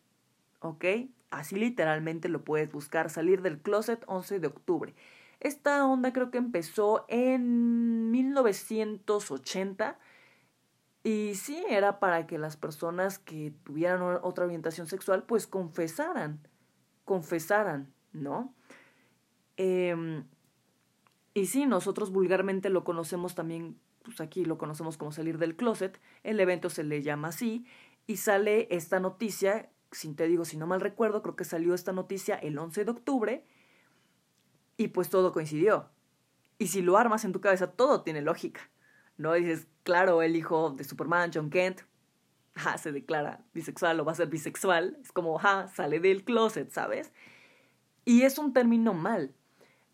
¿Ok? 0.60 0.84
Así 1.30 1.56
literalmente 1.56 2.28
lo 2.28 2.44
puedes 2.44 2.70
buscar, 2.70 3.10
salir 3.10 3.42
del 3.42 3.60
closet 3.60 4.04
11 4.06 4.38
de 4.40 4.46
octubre. 4.46 4.94
Esta 5.40 5.84
onda 5.86 6.12
creo 6.12 6.30
que 6.30 6.38
empezó 6.38 7.04
en 7.08 8.10
1980 8.12 9.98
Y 11.04 11.34
sí, 11.34 11.64
era 11.68 11.98
para 11.98 12.26
que 12.26 12.38
las 12.38 12.56
personas 12.56 13.18
que 13.18 13.52
tuvieran 13.64 14.02
otra 14.22 14.44
orientación 14.44 14.86
sexual, 14.86 15.24
pues 15.24 15.46
confesaran, 15.48 16.40
confesaran, 17.04 17.92
¿no? 18.12 18.54
Em, 19.56 20.24
y 21.34 21.46
sí, 21.46 21.66
nosotros 21.66 22.12
vulgarmente 22.12 22.68
lo 22.70 22.84
conocemos 22.84 23.34
también, 23.34 23.78
pues 24.02 24.20
aquí 24.20 24.44
lo 24.44 24.58
conocemos 24.58 24.96
como 24.96 25.12
salir 25.12 25.38
del 25.38 25.56
closet, 25.56 26.00
el 26.22 26.40
evento 26.40 26.70
se 26.70 26.84
le 26.84 27.02
llama 27.02 27.28
así, 27.28 27.66
y 28.06 28.16
sale 28.16 28.68
esta 28.70 29.00
noticia, 29.00 29.70
sin 29.90 30.16
te 30.16 30.26
digo, 30.26 30.44
si 30.44 30.56
no 30.56 30.66
mal 30.66 30.80
recuerdo, 30.80 31.22
creo 31.22 31.36
que 31.36 31.44
salió 31.44 31.74
esta 31.74 31.92
noticia 31.92 32.36
el 32.36 32.58
11 32.58 32.84
de 32.84 32.90
octubre, 32.90 33.44
y 34.76 34.88
pues 34.88 35.10
todo 35.10 35.32
coincidió. 35.32 35.90
Y 36.58 36.68
si 36.68 36.82
lo 36.82 36.96
armas 36.96 37.24
en 37.24 37.32
tu 37.32 37.40
cabeza, 37.40 37.72
todo 37.72 38.02
tiene 38.02 38.22
lógica. 38.22 38.70
¿no? 39.16 39.32
Dices, 39.34 39.68
claro, 39.82 40.22
el 40.22 40.36
hijo 40.36 40.70
de 40.70 40.84
Superman, 40.84 41.30
John 41.32 41.50
Kent, 41.50 41.82
se 42.78 42.92
declara 42.92 43.44
bisexual 43.54 43.98
o 44.00 44.04
va 44.04 44.12
a 44.12 44.16
ser 44.16 44.28
bisexual. 44.28 44.98
Es 45.00 45.12
como, 45.12 45.38
ja, 45.38 45.68
sale 45.68 46.00
del 46.00 46.24
closet, 46.24 46.70
¿sabes? 46.70 47.12
Y 48.04 48.22
es 48.22 48.38
un 48.38 48.52
término 48.52 48.94
mal. 48.94 49.34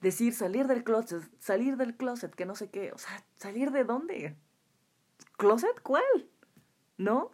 Decir 0.00 0.32
salir 0.32 0.66
del 0.66 0.84
closet, 0.84 1.22
salir 1.40 1.76
del 1.76 1.96
closet, 1.96 2.34
que 2.34 2.46
no 2.46 2.54
sé 2.54 2.70
qué. 2.70 2.92
O 2.92 2.98
sea, 2.98 3.24
¿salir 3.36 3.72
de 3.72 3.84
dónde? 3.84 4.36
¿Closet? 5.36 5.80
¿Cuál? 5.82 6.04
¿No? 6.96 7.30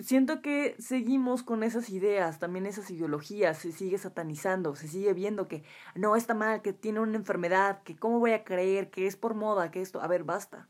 Siento 0.00 0.42
que 0.42 0.76
seguimos 0.78 1.42
con 1.42 1.64
esas 1.64 1.90
ideas, 1.90 2.38
también 2.38 2.66
esas 2.66 2.88
ideologías, 2.90 3.58
se 3.58 3.72
sigue 3.72 3.98
satanizando, 3.98 4.76
se 4.76 4.86
sigue 4.86 5.12
viendo 5.12 5.48
que 5.48 5.64
no 5.96 6.14
está 6.14 6.34
mal, 6.34 6.62
que 6.62 6.72
tiene 6.72 7.00
una 7.00 7.16
enfermedad, 7.16 7.82
que 7.82 7.96
cómo 7.96 8.20
voy 8.20 8.30
a 8.30 8.44
creer, 8.44 8.90
que 8.90 9.06
es 9.06 9.16
por 9.16 9.34
moda, 9.34 9.72
que 9.72 9.80
esto. 9.80 10.00
A 10.00 10.06
ver, 10.06 10.22
basta. 10.22 10.68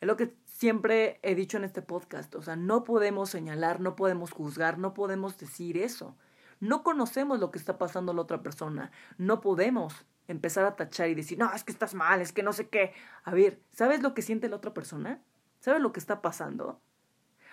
Es 0.00 0.06
lo 0.06 0.16
que 0.16 0.36
siempre 0.44 1.18
he 1.22 1.34
dicho 1.34 1.56
en 1.56 1.64
este 1.64 1.82
podcast, 1.82 2.34
o 2.36 2.42
sea, 2.42 2.54
no 2.54 2.84
podemos 2.84 3.30
señalar, 3.30 3.80
no 3.80 3.96
podemos 3.96 4.30
juzgar, 4.30 4.78
no 4.78 4.94
podemos 4.94 5.36
decir 5.38 5.76
eso. 5.76 6.16
No 6.60 6.82
conocemos 6.82 7.38
lo 7.40 7.50
que 7.50 7.58
está 7.58 7.78
pasando 7.78 8.12
a 8.12 8.14
la 8.14 8.22
otra 8.22 8.42
persona, 8.42 8.90
no 9.16 9.40
podemos 9.40 10.06
empezar 10.26 10.64
a 10.66 10.76
tachar 10.76 11.08
y 11.08 11.14
decir, 11.14 11.38
no, 11.38 11.52
es 11.54 11.64
que 11.64 11.72
estás 11.72 11.94
mal, 11.94 12.20
es 12.20 12.32
que 12.32 12.42
no 12.42 12.52
sé 12.52 12.68
qué. 12.68 12.92
A 13.24 13.32
ver, 13.32 13.62
¿sabes 13.70 14.02
lo 14.02 14.14
que 14.14 14.22
siente 14.22 14.48
la 14.48 14.56
otra 14.56 14.74
persona? 14.74 15.22
¿Sabes 15.60 15.80
lo 15.80 15.92
que 15.92 16.00
está 16.00 16.20
pasando? 16.20 16.80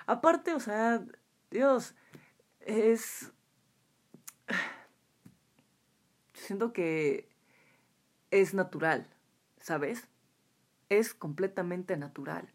Aparte, 0.08 0.54
o 0.54 0.60
sea, 0.60 1.04
Dios, 1.52 1.96
es... 2.60 3.32
Siento 6.34 6.74
que 6.74 7.30
es 8.30 8.54
natural, 8.54 9.08
¿sabes? 9.62 10.10
es 10.90 11.14
completamente 11.14 11.98
natural. 11.98 12.48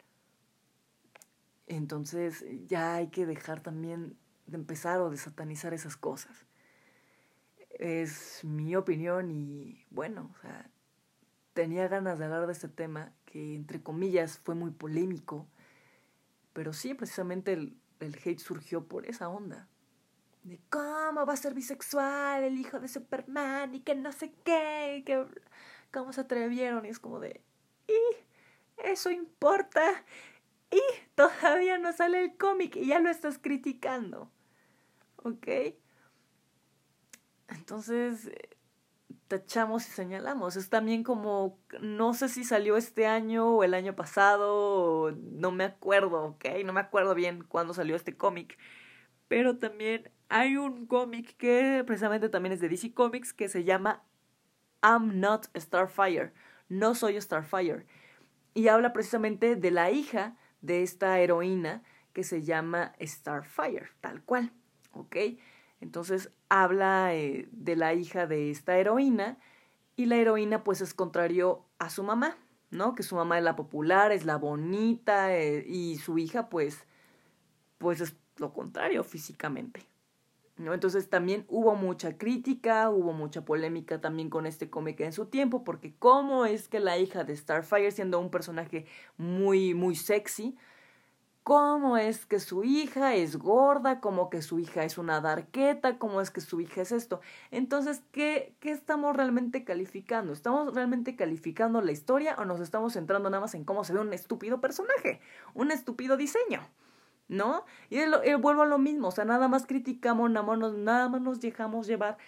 Entonces 1.66 2.44
ya 2.66 2.94
hay 2.94 3.08
que 3.08 3.26
dejar 3.26 3.60
también 3.60 4.16
de 4.50 4.56
empezar 4.56 5.00
o 5.00 5.10
de 5.10 5.16
satanizar 5.16 5.74
esas 5.74 5.96
cosas. 5.96 6.46
Es 7.70 8.44
mi 8.44 8.76
opinión 8.76 9.30
y 9.30 9.86
bueno, 9.90 10.30
o 10.36 10.40
sea, 10.42 10.70
tenía 11.52 11.88
ganas 11.88 12.18
de 12.18 12.26
hablar 12.26 12.46
de 12.46 12.52
este 12.52 12.68
tema 12.68 13.12
que 13.24 13.54
entre 13.54 13.82
comillas 13.82 14.38
fue 14.38 14.54
muy 14.54 14.70
polémico, 14.70 15.46
pero 16.52 16.72
sí, 16.72 16.94
precisamente 16.94 17.52
el, 17.52 17.76
el 18.00 18.18
hate 18.24 18.40
surgió 18.40 18.86
por 18.86 19.06
esa 19.06 19.28
onda. 19.28 19.68
De 20.42 20.58
cómo 20.70 21.26
va 21.26 21.32
a 21.34 21.36
ser 21.36 21.54
bisexual 21.54 22.44
el 22.44 22.58
hijo 22.58 22.80
de 22.80 22.88
Superman 22.88 23.74
y 23.74 23.80
que 23.80 23.94
no 23.94 24.10
sé 24.12 24.32
qué, 24.44 24.96
y 24.98 25.02
que 25.04 25.24
cómo 25.92 26.12
se 26.12 26.22
atrevieron 26.22 26.86
y 26.86 26.88
es 26.88 26.98
como 26.98 27.20
de, 27.20 27.42
y 27.86 28.16
eso 28.78 29.10
importa. 29.10 30.04
Y 30.70 30.80
todavía 31.14 31.78
no 31.78 31.92
sale 31.92 32.22
el 32.22 32.36
cómic 32.36 32.76
y 32.76 32.86
ya 32.86 33.00
lo 33.00 33.10
estás 33.10 33.38
criticando. 33.38 34.30
¿Ok? 35.22 35.48
Entonces, 37.48 38.30
tachamos 39.28 39.86
y 39.88 39.90
señalamos. 39.90 40.56
Es 40.56 40.68
también 40.70 41.02
como, 41.02 41.58
no 41.80 42.14
sé 42.14 42.28
si 42.28 42.44
salió 42.44 42.76
este 42.76 43.06
año 43.06 43.56
o 43.56 43.64
el 43.64 43.74
año 43.74 43.96
pasado, 43.96 45.12
no 45.12 45.50
me 45.52 45.64
acuerdo, 45.64 46.24
¿ok? 46.24 46.44
No 46.64 46.72
me 46.72 46.80
acuerdo 46.80 47.14
bien 47.14 47.44
cuándo 47.44 47.74
salió 47.74 47.96
este 47.96 48.16
cómic. 48.16 48.58
Pero 49.28 49.58
también 49.58 50.10
hay 50.28 50.56
un 50.56 50.86
cómic 50.86 51.36
que 51.36 51.84
precisamente 51.86 52.28
también 52.28 52.52
es 52.52 52.60
de 52.60 52.68
DC 52.68 52.94
Comics 52.94 53.32
que 53.32 53.48
se 53.48 53.64
llama 53.64 54.04
I'm 54.82 55.20
Not 55.20 55.46
Starfire 55.56 56.32
no 56.70 56.94
soy 56.94 57.20
Starfire. 57.20 57.84
Y 58.54 58.68
habla 58.68 58.94
precisamente 58.94 59.56
de 59.56 59.70
la 59.70 59.90
hija 59.90 60.36
de 60.62 60.82
esta 60.82 61.18
heroína 61.18 61.82
que 62.14 62.24
se 62.24 62.42
llama 62.42 62.94
Starfire, 63.00 63.90
tal 64.00 64.22
cual. 64.22 64.52
¿Ok? 64.92 65.16
Entonces 65.80 66.30
habla 66.48 67.14
eh, 67.14 67.48
de 67.52 67.76
la 67.76 67.94
hija 67.94 68.26
de 68.26 68.50
esta 68.50 68.76
heroína 68.76 69.38
y 69.96 70.06
la 70.06 70.16
heroína 70.16 70.64
pues 70.64 70.80
es 70.80 70.94
contrario 70.94 71.64
a 71.78 71.90
su 71.90 72.02
mamá, 72.02 72.36
¿no? 72.70 72.94
Que 72.94 73.02
su 73.02 73.16
mamá 73.16 73.38
es 73.38 73.44
la 73.44 73.56
popular, 73.56 74.12
es 74.12 74.24
la 74.24 74.36
bonita 74.36 75.34
eh, 75.34 75.64
y 75.66 75.96
su 75.98 76.18
hija 76.18 76.48
pues 76.48 76.84
pues 77.78 78.00
es 78.02 78.14
lo 78.36 78.52
contrario 78.52 79.02
físicamente. 79.04 79.80
¿no? 80.58 80.74
Entonces 80.74 81.08
también 81.08 81.46
hubo 81.48 81.74
mucha 81.74 82.18
crítica, 82.18 82.90
hubo 82.90 83.12
mucha 83.12 83.44
polémica 83.44 84.00
también 84.00 84.28
con 84.28 84.46
este 84.46 84.68
cómic 84.68 85.00
en 85.00 85.12
su 85.12 85.26
tiempo, 85.26 85.64
porque 85.64 85.94
cómo 85.98 86.44
es 86.44 86.68
que 86.68 86.80
la 86.80 86.98
hija 86.98 87.24
de 87.24 87.34
Starfire, 87.34 87.90
siendo 87.90 88.20
un 88.20 88.30
personaje 88.30 88.84
muy, 89.16 89.72
muy 89.72 89.96
sexy, 89.96 90.56
cómo 91.42 91.96
es 91.96 92.26
que 92.26 92.38
su 92.38 92.64
hija 92.64 93.14
es 93.14 93.36
gorda, 93.36 94.00
cómo 94.00 94.30
que 94.30 94.42
su 94.42 94.58
hija 94.58 94.84
es 94.84 94.98
una 94.98 95.20
darqueta, 95.20 95.98
cómo 95.98 96.20
es 96.20 96.30
que 96.30 96.40
su 96.40 96.60
hija 96.60 96.82
es 96.82 96.92
esto. 96.92 97.20
Entonces, 97.50 98.02
¿qué, 98.12 98.54
¿qué 98.60 98.70
estamos 98.70 99.16
realmente 99.16 99.64
calificando? 99.64 100.32
¿Estamos 100.32 100.74
realmente 100.74 101.16
calificando 101.16 101.80
la 101.80 101.92
historia 101.92 102.36
o 102.38 102.44
nos 102.44 102.60
estamos 102.60 102.92
centrando 102.92 103.30
nada 103.30 103.40
más 103.40 103.54
en 103.54 103.64
cómo 103.64 103.84
se 103.84 103.92
ve 103.92 104.00
un 104.00 104.12
estúpido 104.12 104.60
personaje, 104.60 105.20
un 105.54 105.70
estúpido 105.70 106.16
diseño? 106.16 106.60
¿no? 107.30 107.64
Y 107.90 108.00
vuelvo 108.34 108.62
a 108.62 108.66
lo 108.66 108.78
mismo, 108.78 109.08
o 109.08 109.10
sea, 109.12 109.24
nada 109.24 109.46
más 109.46 109.64
criticamos, 109.64 110.30
nada 110.30 110.44
más, 110.44 110.72
nada 110.72 111.08
más 111.08 111.20
nos 111.20 111.40
dejamos 111.40 111.86
llevar 111.86 112.18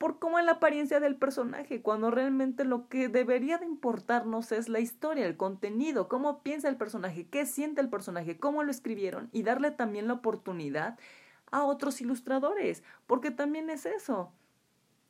por 0.00 0.18
cómo 0.18 0.40
es 0.40 0.44
la 0.44 0.52
apariencia 0.52 0.98
del 0.98 1.14
personaje, 1.14 1.82
cuando 1.82 2.10
realmente 2.10 2.64
lo 2.64 2.88
que 2.88 3.08
debería 3.08 3.58
de 3.58 3.66
importarnos 3.66 4.50
es 4.50 4.68
la 4.68 4.80
historia, 4.80 5.26
el 5.26 5.36
contenido, 5.36 6.08
cómo 6.08 6.42
piensa 6.42 6.68
el 6.68 6.76
personaje, 6.76 7.28
qué 7.28 7.46
siente 7.46 7.80
el 7.80 7.90
personaje, 7.90 8.38
cómo 8.38 8.64
lo 8.64 8.70
escribieron 8.70 9.28
y 9.30 9.42
darle 9.42 9.70
también 9.70 10.08
la 10.08 10.14
oportunidad 10.14 10.98
a 11.52 11.62
otros 11.64 12.00
ilustradores, 12.00 12.82
porque 13.06 13.30
también 13.30 13.70
es 13.70 13.86
eso 13.86 14.32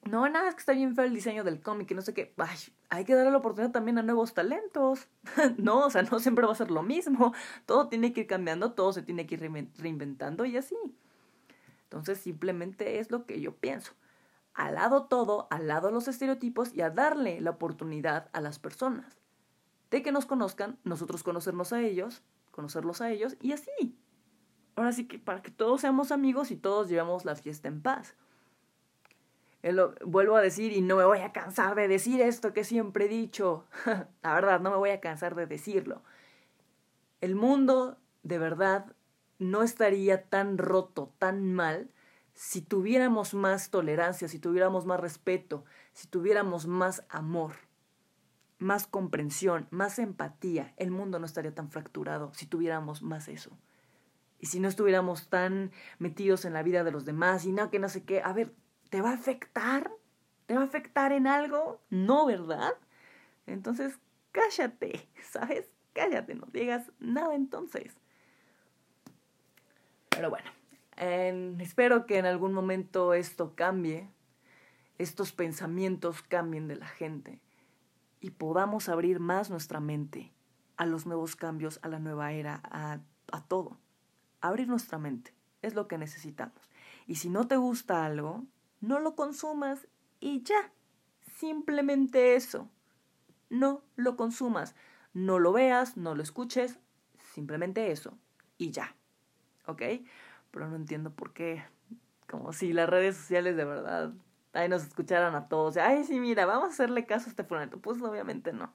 no, 0.05 0.27
nada, 0.29 0.51
que 0.53 0.59
está 0.59 0.73
bien 0.73 0.95
feo 0.95 1.05
el 1.05 1.15
diseño 1.15 1.45
del 1.45 1.61
cómic 1.61 1.91
y 1.91 1.95
no 1.95 2.01
sé 2.01 2.15
qué. 2.15 2.33
Ay, 2.39 2.57
hay 2.89 3.05
que 3.05 3.15
darle 3.15 3.31
la 3.31 3.39
oportunidad 3.39 3.73
también 3.73 3.99
a 3.99 4.03
nuevos 4.03 4.33
talentos. 4.33 5.09
no, 5.59 5.87
o 5.87 5.91
sea, 5.91 6.03
no 6.03 6.19
siempre 6.21 6.47
va 6.47 6.53
a 6.53 6.57
ser 6.57 6.71
lo 6.71 6.83
mismo. 6.83 7.35
Todo 7.67 7.89
tiene 7.89 8.13
que 8.13 8.23
ir 8.23 8.27
cambiando, 8.27 8.73
todo 8.73 8.93
se 8.93 9.03
tiene 9.03 9.27
que 9.27 9.35
ir 9.35 9.69
reinventando 9.79 10.45
y 10.47 10.57
así. 10.57 10.77
Entonces, 11.85 12.19
simplemente 12.19 12.99
es 12.99 13.11
lo 13.11 13.27
que 13.27 13.41
yo 13.41 13.55
pienso. 13.55 13.93
Al 14.55 14.75
lado 14.75 15.05
todo, 15.05 15.47
al 15.51 15.69
lado 15.69 15.91
los 15.91 16.09
estereotipos 16.09 16.75
y 16.75 16.81
a 16.81 16.91
darle 16.91 17.41
la 17.41 17.51
oportunidad 17.51 18.29
a 18.33 18.41
las 18.41 18.59
personas. 18.59 19.19
De 19.91 20.03
que 20.03 20.13
nos 20.13 20.27
conozcan, 20.27 20.79
nosotros 20.85 21.23
conocernos 21.23 21.73
a 21.73 21.81
ellos, 21.81 22.23
conocerlos 22.51 23.01
a 23.01 23.11
ellos 23.11 23.37
y 23.41 23.53
así. 23.53 23.99
Ahora 24.77 24.93
sí 24.93 25.07
que 25.09 25.19
para 25.19 25.43
que 25.43 25.51
todos 25.51 25.81
seamos 25.81 26.13
amigos 26.13 26.51
y 26.51 26.57
todos 26.57 26.89
llevemos 26.89 27.25
la 27.25 27.37
fiesta 27.37 27.69
en 27.69 27.83
paz 27.83 28.15
vuelvo 30.05 30.37
a 30.37 30.41
decir 30.41 30.73
y 30.73 30.81
no 30.81 30.97
me 30.97 31.05
voy 31.05 31.19
a 31.19 31.33
cansar 31.33 31.75
de 31.75 31.89
decir 31.89 32.21
esto 32.21 32.53
que 32.53 32.65
siempre 32.65 33.07
he 33.07 33.09
dicho. 33.09 33.67
La 34.23 34.35
verdad, 34.35 34.61
no 34.61 34.71
me 34.71 34.77
voy 34.77 34.91
a 34.91 35.01
cansar 35.01 35.35
de 35.35 35.47
decirlo. 35.47 36.03
El 37.21 37.35
mundo, 37.35 37.99
de 38.23 38.39
verdad, 38.39 38.93
no 39.39 39.63
estaría 39.63 40.25
tan 40.25 40.57
roto, 40.57 41.13
tan 41.19 41.53
mal, 41.53 41.91
si 42.43 42.63
tuviéramos 42.63 43.35
más 43.35 43.69
tolerancia, 43.69 44.27
si 44.27 44.39
tuviéramos 44.39 44.87
más 44.87 44.99
respeto, 44.99 45.65
si 45.93 46.09
tuviéramos 46.09 46.67
más 46.67 47.05
amor, 47.11 47.53
más 48.59 48.87
comprensión, 48.87 49.69
más 49.71 49.99
empatía. 49.99 50.73
El 50.79 50.91
mundo 50.91 51.19
no 51.19 51.27
estaría 51.27 51.55
tan 51.55 51.71
fracturado 51.71 52.33
si 52.33 52.47
tuviéramos 52.47 53.03
más 53.03 53.29
eso. 53.29 53.51
Y 54.39 54.47
si 54.47 54.59
no 54.59 54.69
estuviéramos 54.69 55.29
tan 55.29 55.71
metidos 55.99 56.47
en 56.47 56.55
la 56.55 56.63
vida 56.63 56.83
de 56.83 56.93
los 56.93 57.05
demás 57.05 57.45
y 57.45 57.53
no, 57.53 57.71
que 57.71 57.79
no 57.79 57.91
sé 57.91 58.05
qué. 58.05 58.23
A 58.23 58.33
ver, 58.33 58.55
¿Te 58.91 59.03
va 59.03 59.11
a 59.11 59.15
afectar? 59.15 59.91
¿Te 60.47 60.55
va 60.55 60.63
a 60.63 60.65
afectar 60.65 61.13
en 61.13 61.29
algo? 61.29 61.81
No, 61.91 62.27
¿verdad? 62.27 62.73
Entonces, 63.47 63.99
cállate, 64.33 65.09
¿sabes? 65.31 65.71
Cállate, 65.93 66.35
no 66.35 66.47
digas 66.53 66.91
nada 66.99 67.35
entonces. 67.35 67.95
Pero 70.09 70.31
bueno, 70.31 70.51
espero 71.01 72.07
que 72.07 72.19
en 72.19 72.27
algún 72.27 72.53
momento 72.53 73.15
esto 73.15 73.55
cambie, 73.55 74.11
estos 74.99 75.33
pensamientos 75.33 76.23
cambien 76.23 76.69
de 76.69 76.77
la 76.77 76.87
gente 76.87 77.41
y 78.21 78.31
podamos 78.31 78.89
abrir 78.89 79.19
más 79.19 79.49
nuestra 79.49 79.81
mente 79.81 80.33
a 80.77 80.85
los 80.85 81.07
nuevos 81.07 81.37
cambios, 81.37 81.81
a 81.83 81.89
la 81.89 81.99
nueva 81.99 82.33
era, 82.33 82.61
a, 82.65 83.01
a 83.33 83.45
todo. 83.45 83.79
Abrir 84.43 84.69
nuestra 84.69 84.99
mente 84.99 85.35
es 85.63 85.75
lo 85.75 85.89
que 85.89 85.99
necesitamos. 85.99 86.71
Y 87.07 87.17
si 87.17 87.31
no 87.31 87.47
te 87.49 87.57
gusta 87.57 88.05
algo, 88.05 88.45
no 88.81 88.99
lo 89.01 89.15
consumas 89.15 89.87
y 90.21 90.43
ya. 90.43 90.73
Simplemente 91.37 92.35
eso. 92.35 92.69
No 93.49 93.83
lo 93.97 94.17
consumas. 94.17 94.75
No 95.13 95.39
lo 95.39 95.53
veas, 95.53 95.97
no 95.97 96.15
lo 96.15 96.23
escuches. 96.23 96.79
Simplemente 97.33 97.91
eso. 97.91 98.19
Y 98.59 98.71
ya. 98.71 98.95
¿Ok? 99.67 99.83
Pero 100.51 100.69
no 100.69 100.77
entiendo 100.77 101.11
por 101.11 101.33
qué. 101.33 101.65
Como 102.29 102.53
si 102.53 102.73
las 102.73 102.89
redes 102.89 103.17
sociales 103.17 103.57
de 103.57 103.65
verdad 103.65 104.13
ahí 104.53 104.69
nos 104.69 104.83
escucharan 104.83 105.35
a 105.35 105.49
todos. 105.49 105.77
Ay, 105.77 106.05
sí, 106.05 106.19
mira, 106.21 106.47
vamos 106.47 106.71
a 106.71 106.73
hacerle 106.73 107.07
caso 107.07 107.27
a 107.27 107.31
este 107.31 107.45
fulanito. 107.45 107.79
Pues 107.79 108.01
obviamente 108.03 108.53
no. 108.53 108.73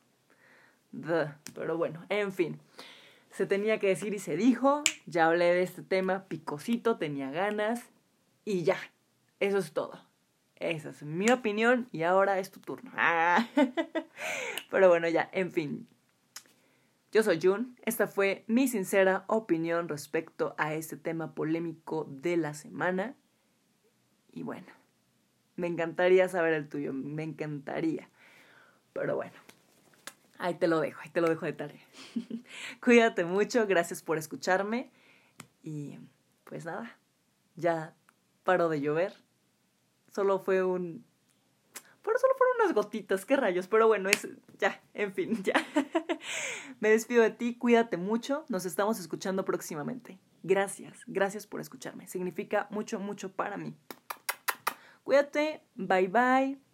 Pero 1.54 1.78
bueno, 1.78 2.06
en 2.10 2.32
fin. 2.32 2.60
Se 3.32 3.46
tenía 3.46 3.80
que 3.80 3.88
decir 3.88 4.14
y 4.14 4.20
se 4.20 4.38
dijo. 4.38 4.84
Ya 5.06 5.28
hablé 5.28 5.46
de 5.46 5.64
este 5.64 5.84
tema, 5.84 6.26
picosito, 6.26 6.98
tenía 6.98 7.32
ganas. 7.32 7.84
Y 8.46 8.64
ya. 8.64 8.78
Eso 9.40 9.58
es 9.58 9.74
todo. 9.74 10.00
Esa 10.58 10.90
es 10.90 11.04
mi 11.04 11.30
opinión 11.30 11.90
y 11.92 12.04
ahora 12.04 12.40
es 12.40 12.50
tu 12.50 12.62
turno. 12.62 12.92
Pero 14.72 14.90
bueno, 14.90 15.10
ya, 15.10 15.30
en 15.34 15.52
fin. 15.52 15.88
Yo 17.16 17.24
soy 17.24 17.40
Jun. 17.42 17.80
Esta 17.86 18.08
fue 18.08 18.44
mi 18.48 18.68
sincera 18.68 19.24
opinión 19.28 19.88
respecto 19.88 20.54
a 20.58 20.74
este 20.74 20.98
tema 20.98 21.34
polémico 21.34 22.06
de 22.10 22.36
la 22.36 22.54
semana. 22.54 23.16
Y 24.34 24.44
bueno, 24.44 24.68
me 25.56 25.68
encantaría 25.68 26.28
saber 26.28 26.54
el 26.54 26.68
tuyo, 26.68 26.92
me 26.92 27.24
encantaría. 27.24 28.10
Pero 28.92 29.16
bueno, 29.16 29.32
ahí 30.40 30.56
te 30.56 30.68
lo 30.68 30.82
dejo, 30.82 31.00
ahí 31.02 31.10
te 31.10 31.22
lo 31.22 31.30
dejo 31.30 31.46
de 31.46 31.54
tarea. 31.54 31.80
Cuídate 32.84 33.24
mucho, 33.24 33.66
gracias 33.66 34.02
por 34.02 34.18
escucharme. 34.18 34.92
Y 35.64 35.98
pues 36.44 36.66
nada, 36.66 36.98
ya 37.56 37.96
paró 38.44 38.68
de 38.68 38.82
llover. 38.82 39.14
Solo 40.12 40.40
fue 40.40 40.66
un... 40.66 41.06
Pero 42.04 42.20
solo 42.20 42.34
fueron 42.38 42.56
unas 42.60 42.74
gotitas, 42.74 43.26
qué 43.26 43.38
rayos. 43.38 43.70
Pero 43.70 43.88
bueno, 43.88 44.10
es... 44.10 44.28
Ya, 44.60 44.84
en 44.94 45.14
fin, 45.14 45.42
ya. 45.44 45.54
Me 46.80 46.90
despido 46.90 47.24
de 47.24 47.32
ti, 47.32 47.56
cuídate 47.58 47.98
mucho. 47.98 48.46
Nos 48.50 48.66
estamos 48.66 49.00
escuchando 49.00 49.46
próximamente. 49.46 50.20
Gracias, 50.44 51.00
gracias 51.08 51.48
por 51.48 51.62
escucharme. 51.62 52.08
Significa 52.08 52.68
mucho, 52.70 53.00
mucho 53.00 53.32
para 53.32 53.58
mí. 53.58 53.76
Cuídate, 55.04 55.64
bye 55.76 56.08
bye. 56.08 56.65